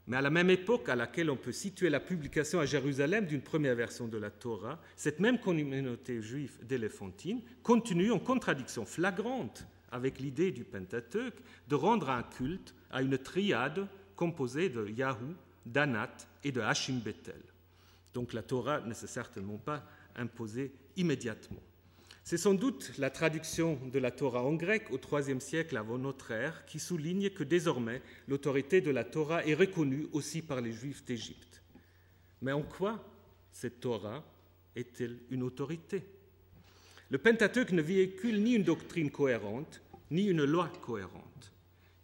Mais 0.06 0.16
à 0.16 0.22
la 0.22 0.30
même 0.30 0.50
époque 0.50 0.88
à 0.88 0.96
laquelle 0.96 1.30
on 1.30 1.37
peut 1.37 1.52
situer 1.52 1.90
la 1.90 2.00
publication 2.00 2.58
à 2.58 2.66
Jérusalem 2.66 3.26
d'une 3.26 3.42
première 3.42 3.76
version 3.76 4.08
de 4.08 4.18
la 4.18 4.30
Torah, 4.30 4.80
cette 4.96 5.20
même 5.20 5.38
communauté 5.38 6.22
juive 6.22 6.58
d'Éléphantine 6.64 7.42
continue 7.62 8.11
en 8.11 8.18
contradiction 8.18 8.85
flagrante 8.85 9.66
avec 9.92 10.18
l'idée 10.18 10.50
du 10.50 10.64
Pentateuque 10.64 11.37
de 11.68 11.74
rendre 11.74 12.08
un 12.11 12.22
culte 12.22 12.74
à 12.90 13.02
une 13.02 13.18
triade 13.18 13.87
composé 14.16 14.68
de 14.68 14.88
Yahou, 14.88 15.35
d'Anat 15.66 16.16
et 16.44 16.53
de 16.53 16.61
Hashim 16.61 16.98
Bethel. 16.98 17.40
Donc 18.14 18.33
la 18.33 18.42
Torah 18.42 18.81
ne 18.81 18.94
s'est 18.94 19.07
certainement 19.07 19.59
pas 19.59 19.83
imposée 20.16 20.72
immédiatement. 20.96 21.62
C'est 22.25 22.38
sans 22.38 22.55
doute 22.55 22.92
la 22.98 23.11
traduction 23.11 23.79
de 23.92 23.98
la 23.98 24.12
Torah 24.12 24.44
en 24.44 24.55
grec 24.55 24.85
au 24.90 24.98
IIIe 24.98 25.40
siècle 25.40 25.77
avant 25.77 25.98
notre 25.98 26.31
ère 26.31 26.64
qui 26.66 26.79
souligne 26.79 27.31
que 27.31 27.42
désormais 27.42 28.01
l'autorité 28.29 28.81
de 28.81 28.90
la 28.90 29.03
Torah 29.03 29.44
est 29.44 29.55
reconnue 29.55 30.07
aussi 30.12 30.40
par 30.40 30.61
les 30.61 30.72
Juifs 30.72 31.05
d'Égypte. 31.05 31.62
Mais 32.40 32.53
en 32.53 32.62
quoi 32.62 33.05
cette 33.51 33.81
Torah 33.81 34.25
est-elle 34.77 35.18
une 35.31 35.42
autorité? 35.42 36.05
Le 37.11 37.18
Pentateuque 37.18 37.72
ne 37.72 37.83
véhicule 37.83 38.42
ni 38.42 38.55
une 38.55 38.62
doctrine 38.62 39.11
cohérente, 39.11 39.83
ni 40.11 40.25
une 40.25 40.44
loi 40.44 40.70
cohérente. 40.81 41.53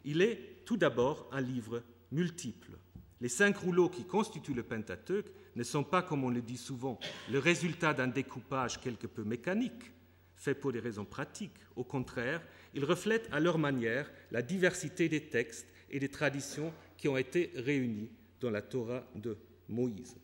Il 0.04 0.20
est 0.20 0.64
tout 0.64 0.76
d'abord 0.76 1.28
un 1.32 1.40
livre 1.40 1.82
multiples. 2.12 2.78
Les 3.20 3.28
cinq 3.28 3.56
rouleaux 3.56 3.88
qui 3.88 4.04
constituent 4.04 4.54
le 4.54 4.62
Pentateuque 4.62 5.32
ne 5.56 5.62
sont 5.64 5.82
pas, 5.82 6.02
comme 6.02 6.24
on 6.24 6.30
le 6.30 6.40
dit 6.40 6.56
souvent, 6.56 6.98
le 7.30 7.38
résultat 7.38 7.94
d'un 7.94 8.06
découpage 8.06 8.80
quelque 8.80 9.06
peu 9.06 9.24
mécanique, 9.24 9.92
fait 10.36 10.54
pour 10.54 10.72
des 10.72 10.78
raisons 10.78 11.04
pratiques. 11.04 11.58
Au 11.74 11.84
contraire, 11.84 12.40
ils 12.74 12.84
reflètent 12.84 13.28
à 13.32 13.40
leur 13.40 13.58
manière 13.58 14.10
la 14.30 14.40
diversité 14.40 15.08
des 15.08 15.22
textes 15.22 15.66
et 15.90 15.98
des 15.98 16.08
traditions 16.08 16.72
qui 16.96 17.08
ont 17.08 17.16
été 17.16 17.50
réunis 17.56 18.10
dans 18.40 18.50
la 18.50 18.62
Torah 18.62 19.04
de 19.16 19.36
Moïse. 19.68 20.16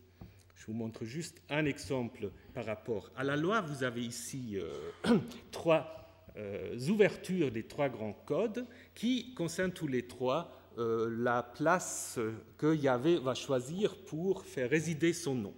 Je 0.55 0.67
vous 0.67 0.73
montre 0.73 1.05
juste 1.05 1.43
un 1.51 1.67
exemple 1.67 2.31
par 2.55 2.65
rapport 2.65 3.11
à 3.17 3.25
la 3.25 3.37
loi. 3.37 3.61
Vous 3.61 3.83
avez 3.83 4.03
ici 4.03 4.57
euh, 4.57 4.71
trois 5.51 6.05
euh, 6.37 6.79
ouvertures 6.89 7.51
des 7.51 7.65
trois 7.65 7.89
grands 7.89 8.13
codes 8.13 8.67
qui 8.95 9.35
concernent 9.35 9.73
tous 9.73 9.89
les 9.89 10.07
trois 10.07 10.64
euh, 10.79 11.09
la 11.19 11.43
place 11.43 12.19
que 12.59 12.75
Yahvé 12.75 13.19
va 13.19 13.35
choisir 13.35 13.97
pour 13.97 14.45
faire 14.45 14.71
résider 14.71 15.13
son 15.13 15.35
nom. 15.35 15.55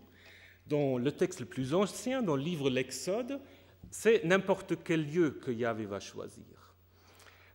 Dans 0.66 0.98
le 0.98 1.12
texte 1.12 1.40
le 1.40 1.46
plus 1.46 1.74
ancien, 1.74 2.22
dans 2.22 2.36
le 2.36 2.42
livre 2.42 2.70
L'Exode, 2.70 3.40
c'est 3.90 4.24
n'importe 4.24 4.82
quel 4.82 5.06
lieu 5.06 5.30
que 5.30 5.50
Yahvé 5.50 5.86
va 5.86 6.00
choisir. 6.00 6.44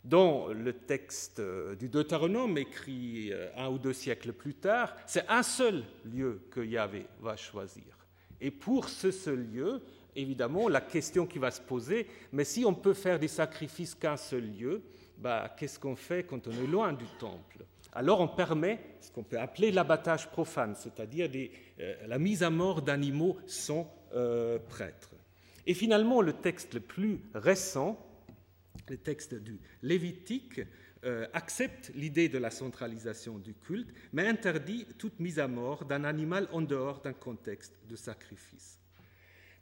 Dans 0.03 0.47
le 0.47 0.73
texte 0.73 1.39
du 1.77 1.87
Deutéronome, 1.87 2.57
écrit 2.57 3.31
euh, 3.31 3.49
un 3.55 3.69
ou 3.69 3.77
deux 3.77 3.93
siècles 3.93 4.33
plus 4.33 4.55
tard, 4.55 4.95
c'est 5.05 5.27
un 5.29 5.43
seul 5.43 5.83
lieu 6.05 6.41
que 6.49 6.61
Yahvé 6.61 7.05
va 7.19 7.35
choisir. 7.35 8.01
Et 8.39 8.49
pour 8.49 8.89
ce 8.89 9.11
seul 9.11 9.45
lieu, 9.51 9.81
évidemment, 10.15 10.67
la 10.67 10.81
question 10.81 11.25
qui 11.25 11.39
va 11.39 11.51
se 11.51 11.61
poser, 11.61 12.07
mais 12.31 12.43
si 12.43 12.65
on 12.65 12.73
peut 12.73 12.93
faire 12.93 13.19
des 13.19 13.27
sacrifices 13.27 13.95
qu'un 13.95 14.17
seul 14.17 14.51
lieu, 14.51 14.81
bah, 15.17 15.53
qu'est-ce 15.57 15.79
qu'on 15.79 15.95
fait 15.95 16.23
quand 16.23 16.47
on 16.47 16.51
est 16.51 16.67
loin 16.67 16.93
du 16.93 17.05
temple? 17.19 17.65
Alors 17.93 18.21
on 18.21 18.27
permet 18.27 18.79
ce 19.01 19.11
qu'on 19.11 19.23
peut 19.23 19.39
appeler 19.39 19.71
l'abattage 19.71 20.29
profane, 20.31 20.75
c'est-à-dire 20.75 21.29
euh, 21.79 22.07
la 22.07 22.17
mise 22.17 22.41
à 22.41 22.49
mort 22.49 22.81
d'animaux 22.81 23.37
sans 23.45 23.93
euh, 24.13 24.59
prêtre. 24.59 25.11
Et 25.67 25.73
finalement, 25.73 26.21
le 26.21 26.33
texte 26.33 26.73
le 26.73 26.79
plus 26.79 27.21
récent, 27.35 27.99
le 28.89 28.97
texte 28.97 29.35
du 29.35 29.59
Lévitique, 29.83 30.61
euh, 31.03 31.27
accepte 31.33 31.91
l'idée 31.95 32.29
de 32.29 32.37
la 32.37 32.51
centralisation 32.51 33.37
du 33.37 33.53
culte, 33.53 33.93
mais 34.13 34.27
interdit 34.27 34.85
toute 34.97 35.19
mise 35.19 35.39
à 35.39 35.47
mort 35.47 35.85
d'un 35.85 36.03
animal 36.03 36.47
en 36.51 36.61
dehors 36.61 37.01
d'un 37.01 37.13
contexte 37.13 37.73
de 37.87 37.95
sacrifice. 37.95 38.80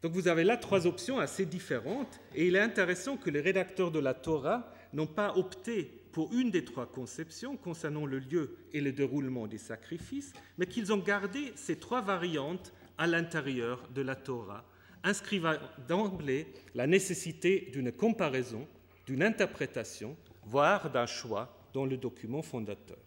Donc 0.01 0.13
vous 0.13 0.27
avez 0.27 0.43
là 0.43 0.55
trois 0.55 0.88
options 0.88 1.19
assez 1.19 1.45
différentes, 1.45 2.19
et 2.33 2.47
il 2.47 2.55
est 2.55 2.62
intéressant 2.62 3.17
que 3.17 3.29
les 3.29 3.41
rédacteurs 3.41 3.91
de 3.91 3.99
la 3.99 4.13
Torah 4.13 4.71
n'ont 4.93 5.07
pas 5.07 5.35
opté 5.35 5.99
pour 6.12 6.33
une 6.33 6.51
des 6.51 6.63
trois 6.63 6.85
conceptions 6.85 7.57
concernant 7.57 8.05
le 8.05 8.19
lieu 8.19 8.55
et 8.73 8.81
le 8.81 8.91
déroulement 8.91 9.45
des 9.45 9.57
sacrifices, 9.57 10.33
mais 10.57 10.65
qu'ils 10.65 10.93
ont 10.93 10.97
gardé 10.97 11.51
ces 11.55 11.77
trois 11.77 12.01
variantes 12.01 12.73
à 12.97 13.07
l'intérieur 13.07 13.88
de 13.93 14.01
la 14.01 14.15
Torah, 14.15 14.65
inscrivant 15.03 15.55
d'emblée 15.88 16.47
la 16.75 16.88
nécessité 16.88 17.69
d'une 17.71 17.91
comparaison, 17.91 18.67
d'une 19.05 19.23
interprétation, 19.23 20.15
voire 20.43 20.89
d'un 20.89 21.05
choix 21.05 21.57
dans 21.73 21.85
le 21.85 21.97
document 21.97 22.41
fondateur. 22.41 22.97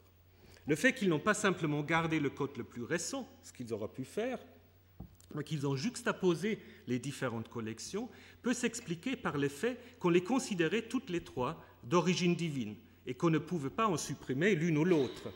Le 0.67 0.77
fait 0.77 0.93
qu'ils 0.93 1.09
n'ont 1.09 1.19
pas 1.19 1.35
simplement 1.35 1.83
gardé 1.83 2.21
le 2.21 2.31
code 2.31 2.57
le 2.57 2.65
plus 2.65 2.85
récent, 2.85 3.29
ce 3.43 3.53
qu'ils 3.53 3.73
auraient 3.73 3.89
pu 3.89 4.05
faire, 4.05 4.39
mais 5.35 5.45
qu'ils 5.45 5.67
ont 5.67 5.77
juxtaposé 5.77 6.59
les 6.87 6.99
différentes 6.99 7.49
collections, 7.49 8.09
peut 8.43 8.55
s'expliquer 8.55 9.17
par 9.17 9.39
le 9.39 9.49
fait 9.49 9.79
qu'on 9.99 10.11
les 10.11 10.23
considérait 10.23 10.83
toutes 10.83 11.11
les 11.11 11.23
trois 11.23 11.63
d'origine 11.85 12.35
divine 12.35 12.77
et 13.07 13.15
qu'on 13.15 13.31
ne 13.31 13.39
pouvait 13.39 13.71
pas 13.71 13.87
en 13.87 13.97
supprimer 13.97 14.55
l'une 14.55 14.79
ou 14.79 14.85
l'autre, 14.85 15.33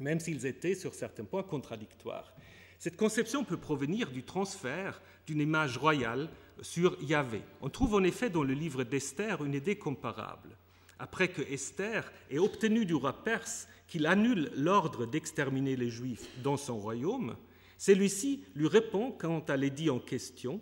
même 0.00 0.20
s'ils 0.20 0.46
étaient 0.46 0.74
sur 0.74 0.94
certains 0.94 1.24
points 1.24 1.42
contradictoires. 1.42 2.34
Cette 2.78 2.96
conception 2.96 3.44
peut 3.44 3.56
provenir 3.56 4.10
du 4.10 4.24
transfert 4.24 5.00
d'une 5.26 5.40
image 5.40 5.78
royale 5.78 6.28
sur 6.60 7.00
Yahvé. 7.02 7.42
On 7.60 7.70
trouve 7.70 7.94
en 7.94 8.02
effet 8.02 8.30
dans 8.30 8.42
le 8.42 8.54
livre 8.54 8.84
d'Esther 8.84 9.42
une 9.44 9.54
idée 9.54 9.76
comparable. 9.76 10.56
Après 10.98 11.28
que 11.28 11.42
Esther 11.42 12.10
ait 12.30 12.38
obtenu 12.38 12.84
du 12.84 12.94
roi 12.94 13.24
perse 13.24 13.68
qu'il 13.88 14.06
annule 14.06 14.50
l'ordre 14.56 15.06
d'exterminer 15.06 15.76
les 15.76 15.90
Juifs 15.90 16.28
dans 16.42 16.56
son 16.56 16.78
royaume, 16.78 17.36
celui-ci 17.78 18.44
lui 18.54 18.68
répond 18.68 19.12
quant 19.12 19.44
à 19.48 19.56
l'édit 19.56 19.90
en 19.90 19.98
question, 19.98 20.60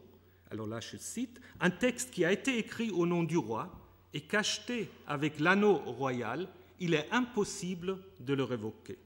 alors 0.51 0.67
là 0.67 0.81
je 0.81 0.97
cite, 0.97 1.41
un 1.61 1.71
texte 1.71 2.11
qui 2.11 2.25
a 2.25 2.33
été 2.33 2.59
écrit 2.59 2.91
au 2.91 3.07
nom 3.07 3.23
du 3.23 3.37
roi 3.37 3.71
et 4.15 4.21
cacheté 4.21 4.89
avec 5.07 5.41
l'anneau 5.41 5.75
royal, 5.75 6.49
il 6.81 6.95
est 6.95 7.09
impossible 7.11 7.99
de 8.21 8.35
le 8.35 8.45
révoquer. 8.45 8.99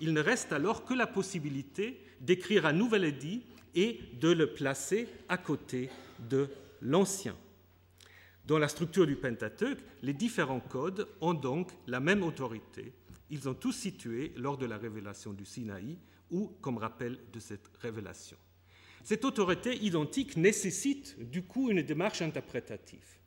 Il 0.00 0.12
ne 0.12 0.20
reste 0.20 0.52
alors 0.52 0.84
que 0.84 0.94
la 0.94 1.06
possibilité 1.06 2.00
d'écrire 2.20 2.66
un 2.66 2.72
nouvel 2.72 3.04
édit 3.04 3.42
et 3.74 4.00
de 4.20 4.30
le 4.30 4.52
placer 4.52 5.08
à 5.28 5.36
côté 5.36 5.90
de 6.28 6.48
l'ancien. 6.80 7.36
Dans 8.46 8.58
la 8.58 8.68
structure 8.68 9.06
du 9.06 9.16
Pentateuque, 9.16 9.78
les 10.02 10.12
différents 10.12 10.60
codes 10.60 11.08
ont 11.20 11.34
donc 11.34 11.70
la 11.86 12.00
même 12.00 12.22
autorité. 12.22 12.92
Ils 13.30 13.48
ont 13.48 13.54
tous 13.54 13.72
situé 13.72 14.32
lors 14.36 14.58
de 14.58 14.66
la 14.66 14.76
révélation 14.76 15.32
du 15.32 15.46
Sinaï 15.46 15.96
ou 16.34 16.48
comme 16.60 16.78
rappel 16.78 17.18
de 17.32 17.38
cette 17.38 17.70
révélation. 17.80 18.36
Cette 19.04 19.24
autorité 19.24 19.76
identique 19.76 20.36
nécessite 20.36 21.16
du 21.30 21.44
coup 21.44 21.70
une 21.70 21.82
démarche 21.82 22.22
interprétative. 22.22 23.18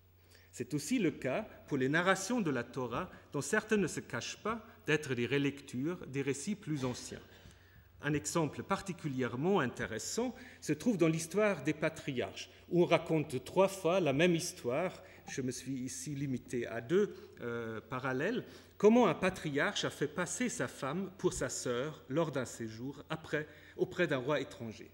C'est 0.51 0.73
aussi 0.73 0.99
le 0.99 1.11
cas 1.11 1.47
pour 1.67 1.77
les 1.77 1.87
narrations 1.87 2.41
de 2.41 2.51
la 2.51 2.63
Torah, 2.63 3.09
dont 3.31 3.41
certaines 3.41 3.81
ne 3.81 3.87
se 3.87 4.01
cachent 4.01 4.41
pas 4.43 4.65
d'être 4.85 5.13
des 5.13 5.27
relectures 5.27 6.05
des 6.07 6.21
récits 6.21 6.55
plus 6.55 6.83
anciens. 6.83 7.21
un 8.01 8.13
exemple 8.13 8.61
particulièrement 8.61 9.59
intéressant 9.59 10.35
se 10.61 10.73
trouve 10.73 10.97
dans 10.97 11.07
l'histoire 11.07 11.63
des 11.63 11.73
patriarches, 11.73 12.49
où 12.69 12.83
on 12.83 12.85
raconte 12.85 13.43
trois 13.43 13.67
fois 13.67 13.99
la 13.99 14.13
même 14.13 14.35
histoire. 14.35 15.01
Je 15.29 15.41
me 15.41 15.51
suis 15.51 15.73
ici 15.73 16.13
limité 16.13 16.67
à 16.67 16.81
deux 16.81 17.13
euh, 17.41 17.81
parallèles. 17.81 18.43
Comment 18.77 19.07
un 19.07 19.15
patriarche 19.15 19.85
a 19.85 19.89
fait 19.89 20.07
passer 20.07 20.49
sa 20.49 20.67
femme 20.67 21.09
pour 21.17 21.33
sa 21.33 21.49
sœur 21.49 22.03
lors 22.09 22.31
d'un 22.31 22.45
séjour 22.45 23.03
auprès 23.75 24.05
d'un 24.05 24.17
roi 24.17 24.39
étranger? 24.39 24.91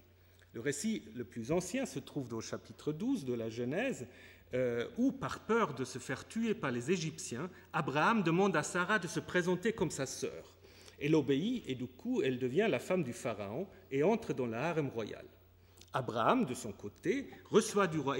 Le 0.54 0.60
récit 0.60 1.02
le 1.14 1.24
plus 1.24 1.52
ancien 1.52 1.84
se 1.84 1.98
trouve 1.98 2.34
le 2.34 2.40
chapitre 2.40 2.94
12 2.94 3.26
de 3.26 3.34
la 3.34 3.50
Genèse, 3.50 4.06
euh, 4.54 4.88
où, 4.96 5.12
par 5.12 5.40
peur 5.40 5.74
de 5.74 5.84
se 5.84 5.98
faire 5.98 6.26
tuer 6.26 6.54
par 6.54 6.70
les 6.70 6.92
Égyptiens, 6.92 7.50
Abraham 7.74 8.22
demande 8.22 8.56
à 8.56 8.62
Sarah 8.62 8.98
de 8.98 9.06
se 9.06 9.20
présenter 9.20 9.74
comme 9.74 9.90
sa 9.90 10.06
sœur. 10.06 10.54
Elle 10.98 11.14
obéit 11.14 11.62
et 11.66 11.74
du 11.74 11.86
coup, 11.86 12.22
elle 12.22 12.38
devient 12.38 12.68
la 12.70 12.78
femme 12.78 13.04
du 13.04 13.12
Pharaon 13.12 13.68
et 13.90 14.02
entre 14.02 14.32
dans 14.32 14.46
la 14.46 14.70
harem 14.70 14.88
royal. 14.88 15.26
Abraham, 15.92 16.46
de 16.46 16.54
son 16.54 16.72
côté, 16.72 17.28
reçoit 17.50 17.86
du 17.86 17.98
roi 17.98 18.16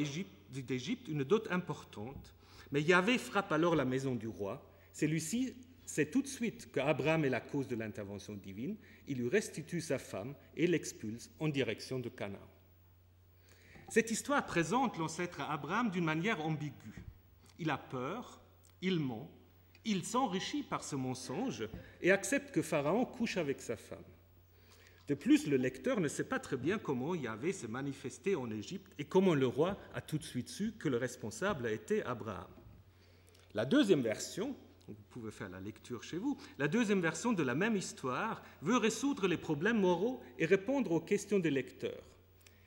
d'Égypte 0.50 1.08
une 1.08 1.24
dot 1.24 1.50
importante, 1.50 2.34
mais 2.70 2.82
Yahvé 2.82 3.16
frappe 3.16 3.50
alors 3.50 3.76
la 3.76 3.86
maison 3.86 4.14
du 4.14 4.28
roi. 4.28 4.62
Celui-ci 4.94 5.54
sait 5.84 6.06
tout 6.06 6.22
de 6.22 6.28
suite 6.28 6.72
qu'Abraham 6.72 7.24
est 7.24 7.30
la 7.30 7.40
cause 7.40 7.68
de 7.68 7.76
l'intervention 7.76 8.34
divine. 8.34 8.76
Il 9.08 9.18
lui 9.18 9.28
restitue 9.28 9.80
sa 9.80 9.98
femme 9.98 10.34
et 10.56 10.66
l'expulse 10.66 11.30
en 11.40 11.48
direction 11.48 11.98
de 11.98 12.08
Canaan. 12.08 12.48
Cette 13.90 14.10
histoire 14.10 14.46
présente 14.46 14.96
l'ancêtre 14.96 15.40
Abraham 15.42 15.90
d'une 15.90 16.04
manière 16.04 16.40
ambiguë. 16.40 17.04
Il 17.58 17.70
a 17.70 17.76
peur, 17.76 18.40
il 18.80 18.98
ment, 19.00 19.30
il 19.84 20.04
s'enrichit 20.04 20.62
par 20.62 20.84
ce 20.84 20.96
mensonge 20.96 21.68
et 22.00 22.12
accepte 22.12 22.52
que 22.52 22.62
Pharaon 22.62 23.04
couche 23.04 23.36
avec 23.36 23.60
sa 23.60 23.76
femme. 23.76 23.98
De 25.08 25.14
plus, 25.14 25.46
le 25.46 25.56
lecteur 25.58 26.00
ne 26.00 26.08
sait 26.08 26.24
pas 26.24 26.38
très 26.38 26.56
bien 26.56 26.78
comment 26.78 27.14
Yahvé 27.14 27.52
s'est 27.52 27.68
manifesté 27.68 28.36
en 28.36 28.50
Égypte 28.50 28.92
et 28.98 29.04
comment 29.04 29.34
le 29.34 29.46
roi 29.46 29.76
a 29.92 30.00
tout 30.00 30.18
de 30.18 30.22
suite 30.22 30.48
su 30.48 30.72
que 30.78 30.88
le 30.88 30.96
responsable 30.96 31.66
a 31.66 31.72
été 31.72 32.02
Abraham. 32.04 32.48
La 33.52 33.66
deuxième 33.66 34.00
version, 34.00 34.56
vous 34.88 35.02
pouvez 35.10 35.30
faire 35.30 35.48
la 35.48 35.60
lecture 35.60 36.02
chez 36.02 36.18
vous, 36.18 36.36
la 36.58 36.68
deuxième 36.68 37.00
version 37.00 37.32
de 37.32 37.42
la 37.42 37.54
même 37.54 37.76
histoire 37.76 38.42
veut 38.60 38.76
résoudre 38.76 39.26
les 39.26 39.36
problèmes 39.36 39.80
moraux 39.80 40.20
et 40.38 40.46
répondre 40.46 40.92
aux 40.92 41.00
questions 41.00 41.38
des 41.38 41.50
lecteurs. 41.50 42.02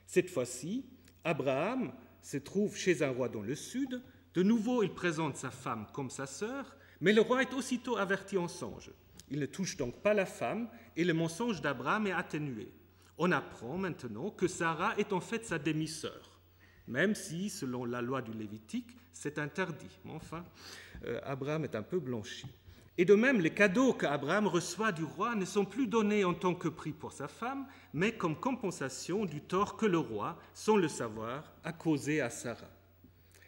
Cette 0.06 0.30
fois-ci, 0.30 0.86
Abraham 1.24 1.94
se 2.22 2.38
trouve 2.38 2.76
chez 2.76 3.04
un 3.04 3.12
roi 3.12 3.30
dans 3.30 3.42
le 3.42 3.56
sud. 3.56 4.02
De 4.34 4.44
nouveau, 4.44 4.84
il 4.84 4.94
présente 4.94 5.38
sa 5.38 5.52
femme 5.52 5.86
comme 5.94 6.10
sa 6.10 6.26
sœur, 6.26 6.76
mais 7.02 7.14
le 7.14 7.22
roi 7.22 7.42
est 7.42 7.54
aussitôt 7.54 7.98
averti 7.98 8.38
en 8.38 8.48
songe. 8.48 8.92
Il 9.30 9.40
ne 9.40 9.46
touche 9.46 9.78
donc 9.78 10.02
pas 10.02 10.14
la 10.14 10.26
femme 10.26 10.70
et 10.96 11.04
le 11.04 11.14
mensonge 11.14 11.62
d'Abraham 11.62 12.08
est 12.08 12.14
atténué. 12.14 12.72
On 13.18 13.32
apprend 13.32 13.78
maintenant 13.78 14.30
que 14.30 14.48
Sarah 14.48 14.98
est 14.98 15.12
en 15.12 15.20
fait 15.20 15.46
sa 15.46 15.60
demi-sœur, 15.60 16.40
même 16.88 17.16
si, 17.16 17.50
selon 17.50 17.84
la 17.84 18.02
loi 18.02 18.22
du 18.22 18.32
Lévitique, 18.32 18.96
c'est 19.12 19.40
interdit. 19.40 20.00
Enfin, 20.08 20.46
Abraham 21.24 21.64
est 21.64 21.76
un 21.76 21.84
peu 21.84 22.00
blanchi. 22.00 22.48
Et 23.00 23.06
de 23.06 23.14
même, 23.14 23.40
les 23.40 23.52
cadeaux 23.52 23.94
qu'Abraham 23.94 24.48
reçoit 24.48 24.92
du 24.92 25.04
roi 25.04 25.36
ne 25.36 25.46
sont 25.46 25.66
plus 25.66 25.86
donnés 25.86 26.24
en 26.24 26.34
tant 26.34 26.56
que 26.56 26.68
prix 26.68 26.94
pour 26.94 27.12
sa 27.12 27.28
femme, 27.28 27.68
mais 27.94 28.14
comme 28.14 28.40
compensation 28.40 29.26
du 29.26 29.42
tort 29.42 29.78
que 29.78 29.86
le 29.86 30.00
roi, 30.00 30.40
sans 30.56 30.78
le 30.78 30.88
savoir, 30.88 31.54
a 31.64 31.74
causé 31.74 32.22
à 32.22 32.32
Sarah. 32.32 32.72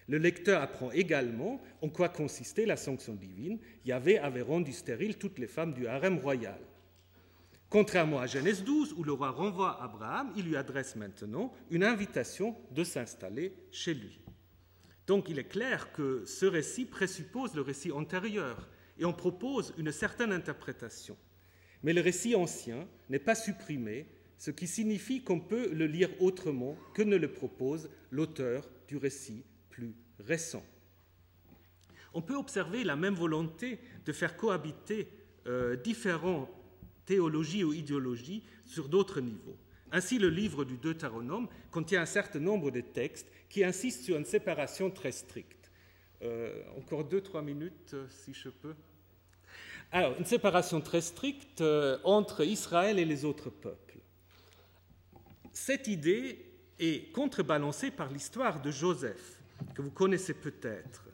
Le 0.07 0.17
lecteur 0.17 0.62
apprend 0.62 0.91
également 0.91 1.62
en 1.81 1.89
quoi 1.89 2.09
consistait 2.09 2.65
la 2.65 2.77
sanction 2.77 3.13
divine. 3.13 3.59
Yahvé 3.85 4.19
avait 4.19 4.41
rendu 4.41 4.71
stériles 4.71 5.17
toutes 5.17 5.39
les 5.39 5.47
femmes 5.47 5.73
du 5.73 5.88
harem 5.88 6.19
royal. 6.19 6.59
Contrairement 7.69 8.19
à 8.19 8.25
Genèse 8.25 8.63
12, 8.63 8.93
où 8.97 9.03
le 9.03 9.12
roi 9.12 9.29
renvoie 9.29 9.81
Abraham, 9.81 10.31
il 10.35 10.45
lui 10.45 10.55
adresse 10.55 10.95
maintenant 10.95 11.53
une 11.69 11.83
invitation 11.83 12.55
de 12.71 12.83
s'installer 12.83 13.53
chez 13.71 13.93
lui. 13.93 14.18
Donc 15.10 15.28
il 15.28 15.39
est 15.39 15.45
clair 15.45 15.91
que 15.91 16.24
ce 16.28 16.45
récit 16.45 16.86
présuppose 16.86 17.56
le 17.56 17.62
récit 17.62 17.91
antérieur, 17.91 18.69
et 19.00 19.06
on 19.06 19.12
propose 19.12 19.74
une 19.80 19.91
certaine 19.91 20.32
interprétation. 20.32 21.17
Mais 21.82 21.93
le 21.93 22.02
récit 22.02 22.36
ancien 22.36 22.88
n'est 23.10 23.17
pas 23.17 23.34
supprimé, 23.34 24.06
ce 24.38 24.52
qui 24.52 24.67
signifie 24.67 25.24
qu'on 25.24 25.39
peut 25.39 25.74
le 25.74 25.88
lire 25.88 26.12
autrement 26.22 26.78
que 26.93 27.02
ne 27.02 27.15
le 27.15 27.32
propose 27.32 27.89
l'auteur 28.12 28.69
du 28.88 28.98
récit 28.98 29.43
plus 29.72 29.95
récent. 30.19 30.63
On 32.13 32.22
peut 32.22 32.36
observer 32.36 32.84
la 32.84 32.95
même 32.95 33.15
volonté 33.15 33.80
de 34.06 34.12
faire 34.12 34.38
cohabiter 34.38 35.10
euh, 35.48 35.76
différentes 35.76 36.52
théologies 37.08 37.63
ou 37.63 37.74
idéologies 37.74 38.43
sur 38.63 38.88
d'autres 38.88 39.22
niveaux. 39.22 39.58
Ainsi, 39.91 40.19
le 40.19 40.30
livre 40.30 40.65
du 40.65 40.78
Deutéronome 40.78 41.47
contient 41.71 42.02
un 42.02 42.06
certain 42.06 42.39
nombre 42.39 42.71
de 42.71 42.82
textes 42.82 43.28
qui 43.49 43.63
insistent 43.63 44.04
sur 44.04 44.17
une 44.17 44.25
séparation 44.25 44.91
très 44.91 45.12
stricte. 45.12 45.71
Euh, 46.21 46.62
encore 46.78 47.06
deux, 47.06 47.21
trois 47.21 47.41
minutes, 47.41 47.93
euh, 47.93 48.06
si 48.10 48.34
je 48.34 48.49
peux. 48.49 48.75
Alors, 49.91 50.15
une 50.19 50.25
séparation 50.25 50.82
très 50.82 51.02
stricte 51.02 51.62
euh, 51.62 51.97
entre 52.04 52.45
Israël 52.45 52.99
et 52.99 53.06
les 53.06 53.25
autres 53.25 53.49
peuples. 53.49 53.97
Cette 55.52 55.88
idée 55.88 56.45
est 56.78 57.12
contrebalancée 57.12 57.89
par 57.89 58.12
l'histoire 58.12 58.62
de 58.62 58.69
Joseph, 58.69 59.41
que 59.73 59.82
vous 59.82 59.91
connaissez 59.91 60.34
peut-être. 60.34 61.06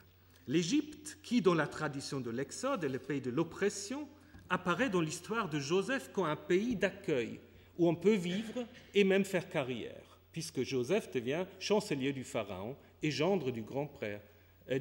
L'Égypte, 0.48 1.18
qui 1.24 1.42
dans 1.42 1.54
la 1.54 1.68
tradition 1.68 2.20
de 2.20 2.30
l'Exode 2.30 2.84
est 2.84 2.90
le 2.90 3.00
pays 3.00 3.22
de 3.22 3.32
l'oppression, 3.32 4.08
apparaît 4.50 4.90
dans 4.90 5.02
l'histoire 5.02 5.50
de 5.50 5.60
Joseph 5.60 6.12
comme 6.12 6.26
un 6.26 6.36
pays 6.36 6.76
d'accueil, 6.76 7.40
où 7.78 7.88
on 7.88 7.96
peut 7.96 8.16
vivre 8.16 8.66
et 8.94 9.04
même 9.04 9.26
faire 9.26 9.50
carrière, 9.50 10.20
puisque 10.32 10.64
Joseph 10.64 11.12
devient 11.12 11.46
chancelier 11.60 12.14
du 12.14 12.24
Pharaon 12.24 12.76
et 13.02 13.12
gendre 13.12 13.50
euh, 13.50 13.52
du 13.52 13.62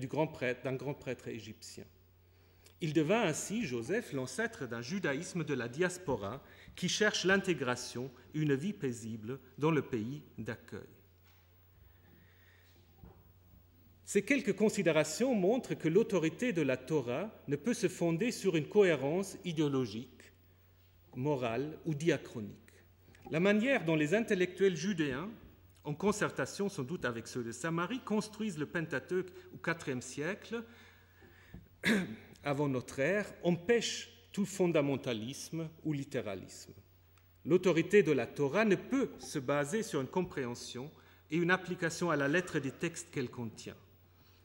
grand 0.07 0.27
prêtre, 0.27 0.63
d'un 0.63 0.75
grand 0.75 0.95
prêtre 0.95 1.29
égyptien. 1.29 1.85
Il 2.81 2.93
devint 2.93 3.23
ainsi, 3.23 3.65
Joseph, 3.65 4.13
l'ancêtre 4.13 4.67
d'un 4.67 4.83
judaïsme 4.83 5.45
de 5.45 5.55
la 5.55 5.69
diaspora 5.69 6.43
qui 6.77 6.89
cherche 6.89 7.25
l'intégration, 7.25 8.11
une 8.35 8.55
vie 8.55 8.73
paisible 8.73 9.39
dans 9.59 9.71
le 9.71 9.83
pays 9.83 10.23
d'accueil. 10.39 10.81
Ces 14.05 14.23
quelques 14.23 14.55
considérations 14.55 15.35
montrent 15.35 15.75
que 15.75 15.89
l'autorité 15.89 16.53
de 16.53 16.63
la 16.63 16.77
Torah 16.77 17.31
ne 17.49 17.57
peut 17.57 17.75
se 17.75 17.89
fonder 17.89 18.31
sur 18.33 18.55
une 18.55 18.69
cohérence 18.69 19.39
idéologique, 19.45 20.33
morale 21.17 21.79
ou 21.87 21.95
diachronique. 21.95 22.64
La 23.31 23.41
manière 23.41 23.85
dont 23.85 23.97
les 23.97 24.15
intellectuels 24.15 24.77
judéens, 24.77 25.31
en 25.83 25.95
concertation 25.95 26.69
sans 26.69 26.83
doute 26.83 27.05
avec 27.05 27.27
ceux 27.27 27.43
de 27.43 27.53
Samarie, 27.53 28.01
construisent 28.01 28.59
le 28.59 28.67
Pentateuque 28.67 29.33
au 29.53 29.71
IVe 29.71 30.01
siècle 30.01 30.63
avant 32.45 32.69
notre 32.69 32.99
ère 32.99 33.27
empêche 33.43 34.11
tout 34.33 34.45
fondamentalisme 34.45 35.69
ou 35.85 35.93
littéralisme. 35.93 36.75
L'autorité 37.47 38.03
de 38.03 38.13
la 38.13 38.27
Torah 38.27 38.65
ne 38.65 38.77
peut 38.77 39.11
se 39.19 39.39
baser 39.39 39.83
sur 39.83 40.01
une 40.01 40.09
compréhension 40.09 40.91
et 41.31 41.37
une 41.37 41.51
application 41.51 42.11
à 42.11 42.17
la 42.17 42.29
lettre 42.29 42.59
des 42.59 42.71
textes 42.71 43.11
qu'elle 43.11 43.31
contient. 43.31 43.77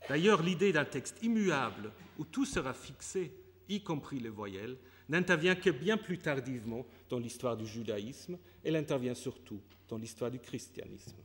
D'ailleurs, 0.08 0.42
l'idée 0.42 0.72
d'un 0.72 0.86
texte 0.86 1.22
immuable 1.22 1.92
où 2.18 2.26
tout 2.26 2.46
sera 2.46 2.74
fixé, 2.74 3.34
y 3.68 3.84
compris 3.84 4.20
les 4.20 4.30
voyelles, 4.30 4.78
n'intervient 5.10 5.56
que 5.56 5.69
bien 5.69 5.98
plus 5.98 6.17
tardivement 6.17 6.86
dans 7.10 7.19
l'histoire 7.19 7.58
du 7.58 7.65
judaïsme, 7.65 8.38
elle 8.63 8.76
intervient 8.76 9.15
surtout 9.15 9.60
dans 9.88 9.98
l'histoire 9.98 10.32
du 10.32 10.39
christianisme. 10.39 11.17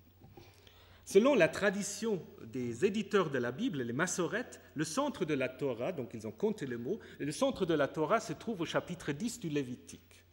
Selon 1.05 1.35
la 1.35 1.49
tradition 1.49 2.23
des 2.47 2.87
éditeurs 2.87 3.29
de 3.29 3.39
la 3.39 3.53
Bible, 3.53 3.83
les 3.83 3.93
massorettes, 3.93 4.61
le 4.75 4.85
centre 4.85 5.27
de 5.27 5.35
la 5.35 5.51
Torah, 5.51 5.93
donc 5.93 6.13
ils 6.15 6.27
ont 6.27 6.33
compté 6.33 6.67
les 6.67 6.79
mots, 6.79 6.99
le 7.19 7.31
centre 7.31 7.67
de 7.67 7.75
la 7.75 7.89
Torah 7.89 8.21
se 8.21 8.33
trouve 8.33 8.63
au 8.63 8.65
chapitre 8.65 9.13
10 9.13 9.41
du 9.41 9.51
Lévitique, 9.51 10.25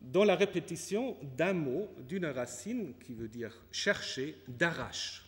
dans 0.00 0.22
la 0.22 0.36
répétition 0.36 1.16
d'un 1.36 1.54
mot, 1.54 1.90
d'une 2.06 2.26
racine 2.26 2.94
qui 3.04 3.14
veut 3.14 3.28
dire 3.28 3.52
chercher, 3.72 4.36
d'arrache. 4.46 5.24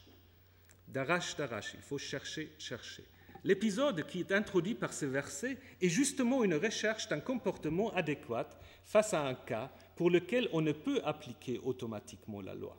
D'arrache, 0.87 1.37
d'arrache, 1.37 1.73
il 1.75 1.81
faut 1.81 1.99
chercher, 1.99 2.53
chercher. 2.59 3.05
L'épisode 3.47 4.05
qui 4.09 4.19
est 4.19 4.33
introduit 4.33 4.75
par 4.75 4.93
ce 4.93 5.07
verset 5.07 5.57
est 5.81 5.89
justement 5.89 6.43
une 6.43 6.57
recherche 6.57 7.07
d'un 7.07 7.21
comportement 7.21 7.95
adéquat 7.95 8.51
face 8.83 9.15
à 9.15 9.25
un 9.25 9.35
cas 9.35 9.71
pour 9.95 10.11
lequel 10.11 10.49
on 10.53 10.61
ne 10.61 10.73
peut 10.73 11.01
appliquer 11.05 11.61
automatiquement 11.63 12.41
la 12.41 12.57
loi. 12.57 12.77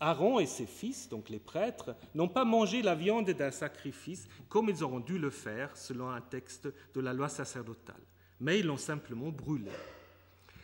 Aaron 0.00 0.40
et 0.40 0.46
ses 0.46 0.64
fils, 0.64 1.10
donc 1.10 1.28
les 1.28 1.38
prêtres, 1.38 1.94
n'ont 2.14 2.28
pas 2.28 2.46
mangé 2.46 2.80
la 2.80 2.94
viande 2.94 3.28
d'un 3.28 3.50
sacrifice 3.50 4.26
comme 4.48 4.70
ils 4.70 4.82
auront 4.82 5.00
dû 5.00 5.18
le 5.18 5.28
faire 5.28 5.76
selon 5.76 6.08
un 6.08 6.22
texte 6.22 6.66
de 6.94 7.00
la 7.02 7.12
loi 7.12 7.28
sacerdotale, 7.28 8.00
mais 8.40 8.60
ils 8.60 8.66
l'ont 8.66 8.78
simplement 8.78 9.28
brûlé. 9.28 9.70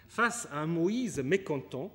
Face 0.09 0.49
à 0.51 0.61
un 0.61 0.67
Moïse 0.67 1.19
mécontent, 1.19 1.95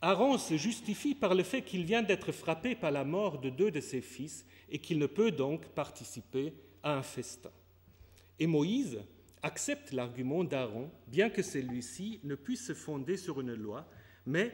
Aaron 0.00 0.38
se 0.38 0.56
justifie 0.56 1.16
par 1.16 1.34
le 1.34 1.42
fait 1.42 1.62
qu'il 1.62 1.84
vient 1.84 2.02
d'être 2.02 2.30
frappé 2.30 2.76
par 2.76 2.92
la 2.92 3.02
mort 3.04 3.40
de 3.40 3.50
deux 3.50 3.72
de 3.72 3.80
ses 3.80 4.02
fils 4.02 4.46
et 4.70 4.78
qu'il 4.78 5.00
ne 5.00 5.06
peut 5.06 5.32
donc 5.32 5.66
participer 5.70 6.54
à 6.82 6.96
un 6.96 7.02
festin. 7.02 7.50
Et 8.38 8.46
Moïse 8.46 9.00
accepte 9.42 9.92
l'argument 9.92 10.44
d'Aaron, 10.44 10.90
bien 11.08 11.30
que 11.30 11.42
celui-ci 11.42 12.20
ne 12.24 12.34
puisse 12.34 12.66
se 12.66 12.74
fonder 12.74 13.16
sur 13.16 13.40
une 13.40 13.54
loi, 13.54 13.88
mais 14.26 14.52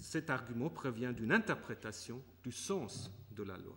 cet 0.00 0.30
argument 0.30 0.70
provient 0.70 1.12
d'une 1.12 1.32
interprétation 1.32 2.22
du 2.42 2.52
sens 2.52 3.10
de 3.32 3.42
la 3.42 3.56
loi. 3.58 3.76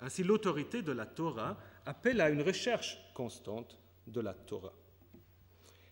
Ainsi, 0.00 0.24
l'autorité 0.24 0.82
de 0.82 0.92
la 0.92 1.06
Torah 1.06 1.58
appelle 1.86 2.20
à 2.20 2.30
une 2.30 2.42
recherche 2.42 2.98
constante 3.14 3.78
de 4.06 4.20
la 4.20 4.34
Torah. 4.34 4.74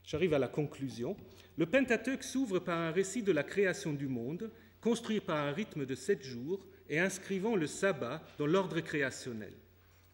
J'arrive 0.03 0.35
à 0.35 0.41
la 0.41 0.49
conclusion. 0.49 1.17
Le 1.57 1.67
Pentateuque 1.67 2.25
s'ouvre 2.25 2.59
par 2.59 2.79
un 2.79 2.91
récit 2.91 3.23
de 3.23 3.31
la 3.31 3.45
création 3.45 3.93
du 3.93 4.09
monde, 4.09 4.51
construit 4.81 5.21
par 5.21 5.37
un 5.37 5.53
rythme 5.53 5.87
de 5.87 5.95
sept 5.95 6.25
jours 6.25 6.67
et 6.89 6.99
inscrivant 6.99 7.55
le 7.55 7.69
sabbat 7.69 8.21
dans 8.39 8.47
l'ordre 8.47 8.81
créationnel. 8.81 9.55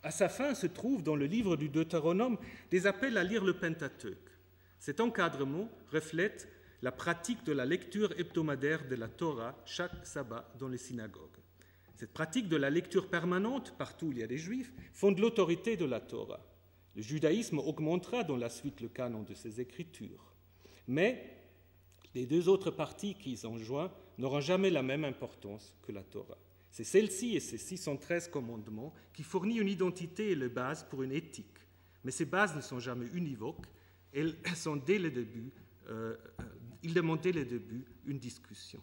À 0.06 0.12
sa 0.12 0.28
fin 0.28 0.54
se 0.54 0.68
trouvent 0.68 1.02
dans 1.02 1.16
le 1.16 1.26
livre 1.26 1.56
du 1.56 1.68
Deutéronome 1.68 2.38
des 2.70 2.86
appels 2.86 3.18
à 3.18 3.24
lire 3.24 3.44
le 3.44 3.58
Pentateuque. 3.58 4.30
Cet 4.78 5.00
encadrement 5.00 5.68
reflète 5.90 6.48
la 6.80 6.92
pratique 6.92 7.42
de 7.42 7.50
la 7.50 7.64
lecture 7.64 8.14
hebdomadaire 8.16 8.86
de 8.86 8.94
la 8.94 9.08
Torah 9.08 9.60
chaque 9.64 10.06
sabbat 10.06 10.48
dans 10.60 10.68
les 10.68 10.78
synagogues. 10.78 11.40
Cette 11.96 12.12
pratique 12.12 12.48
de 12.48 12.54
la 12.54 12.70
lecture 12.70 13.08
permanente, 13.10 13.74
partout 13.78 14.06
où 14.06 14.12
il 14.12 14.18
y 14.18 14.22
a 14.22 14.28
des 14.28 14.38
juifs, 14.38 14.72
fonde 14.92 15.18
l'autorité 15.18 15.76
de 15.76 15.86
la 15.86 15.98
Torah. 15.98 16.46
Le 16.94 17.02
judaïsme 17.02 17.58
augmentera 17.58 18.22
dans 18.22 18.36
la 18.36 18.48
suite 18.48 18.82
le 18.82 18.88
canon 18.88 19.24
de 19.24 19.34
ses 19.34 19.60
écritures. 19.60 20.36
Mais 20.86 21.36
les 22.14 22.26
deux 22.26 22.48
autres 22.48 22.70
parties 22.70 23.16
qui 23.16 23.32
y 23.32 23.36
sont 23.38 23.58
joints 23.58 23.90
n'auront 24.18 24.40
jamais 24.40 24.70
la 24.70 24.84
même 24.84 25.04
importance 25.04 25.74
que 25.82 25.90
la 25.90 26.04
Torah. 26.04 26.38
C'est 26.76 26.84
celle-ci 26.84 27.34
et 27.34 27.40
ses 27.40 27.56
613 27.56 28.28
commandements 28.28 28.92
qui 29.14 29.22
fournissent 29.22 29.62
une 29.62 29.68
identité 29.70 30.32
et 30.32 30.34
les 30.34 30.50
bases 30.50 30.84
pour 30.84 31.02
une 31.02 31.12
éthique. 31.12 31.56
Mais 32.04 32.10
ces 32.10 32.26
bases 32.26 32.54
ne 32.54 32.60
sont 32.60 32.80
jamais 32.80 33.06
univoques, 33.14 33.64
elles 34.12 34.36
sont 34.54 34.76
dès 34.76 34.98
le 34.98 35.10
début, 35.10 35.54
euh, 35.88 36.14
ils 36.82 36.92
demandent 36.92 37.22
dès 37.22 37.32
le 37.32 37.46
début 37.46 37.86
une 38.04 38.18
discussion. 38.18 38.82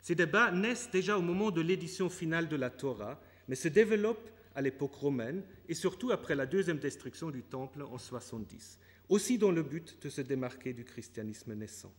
Ces 0.00 0.14
débats 0.14 0.52
naissent 0.52 0.88
déjà 0.92 1.18
au 1.18 1.20
moment 1.20 1.50
de 1.50 1.60
l'édition 1.60 2.08
finale 2.08 2.48
de 2.48 2.54
la 2.54 2.70
Torah, 2.70 3.20
mais 3.48 3.56
se 3.56 3.66
développent 3.66 4.30
à 4.54 4.62
l'époque 4.62 4.94
romaine 4.94 5.42
et 5.68 5.74
surtout 5.74 6.12
après 6.12 6.36
la 6.36 6.46
deuxième 6.46 6.78
destruction 6.78 7.32
du 7.32 7.42
Temple 7.42 7.82
en 7.82 7.98
70, 7.98 8.78
aussi 9.08 9.36
dans 9.36 9.50
le 9.50 9.64
but 9.64 10.00
de 10.00 10.10
se 10.10 10.20
démarquer 10.20 10.72
du 10.72 10.84
christianisme 10.84 11.54
naissant. 11.54 11.92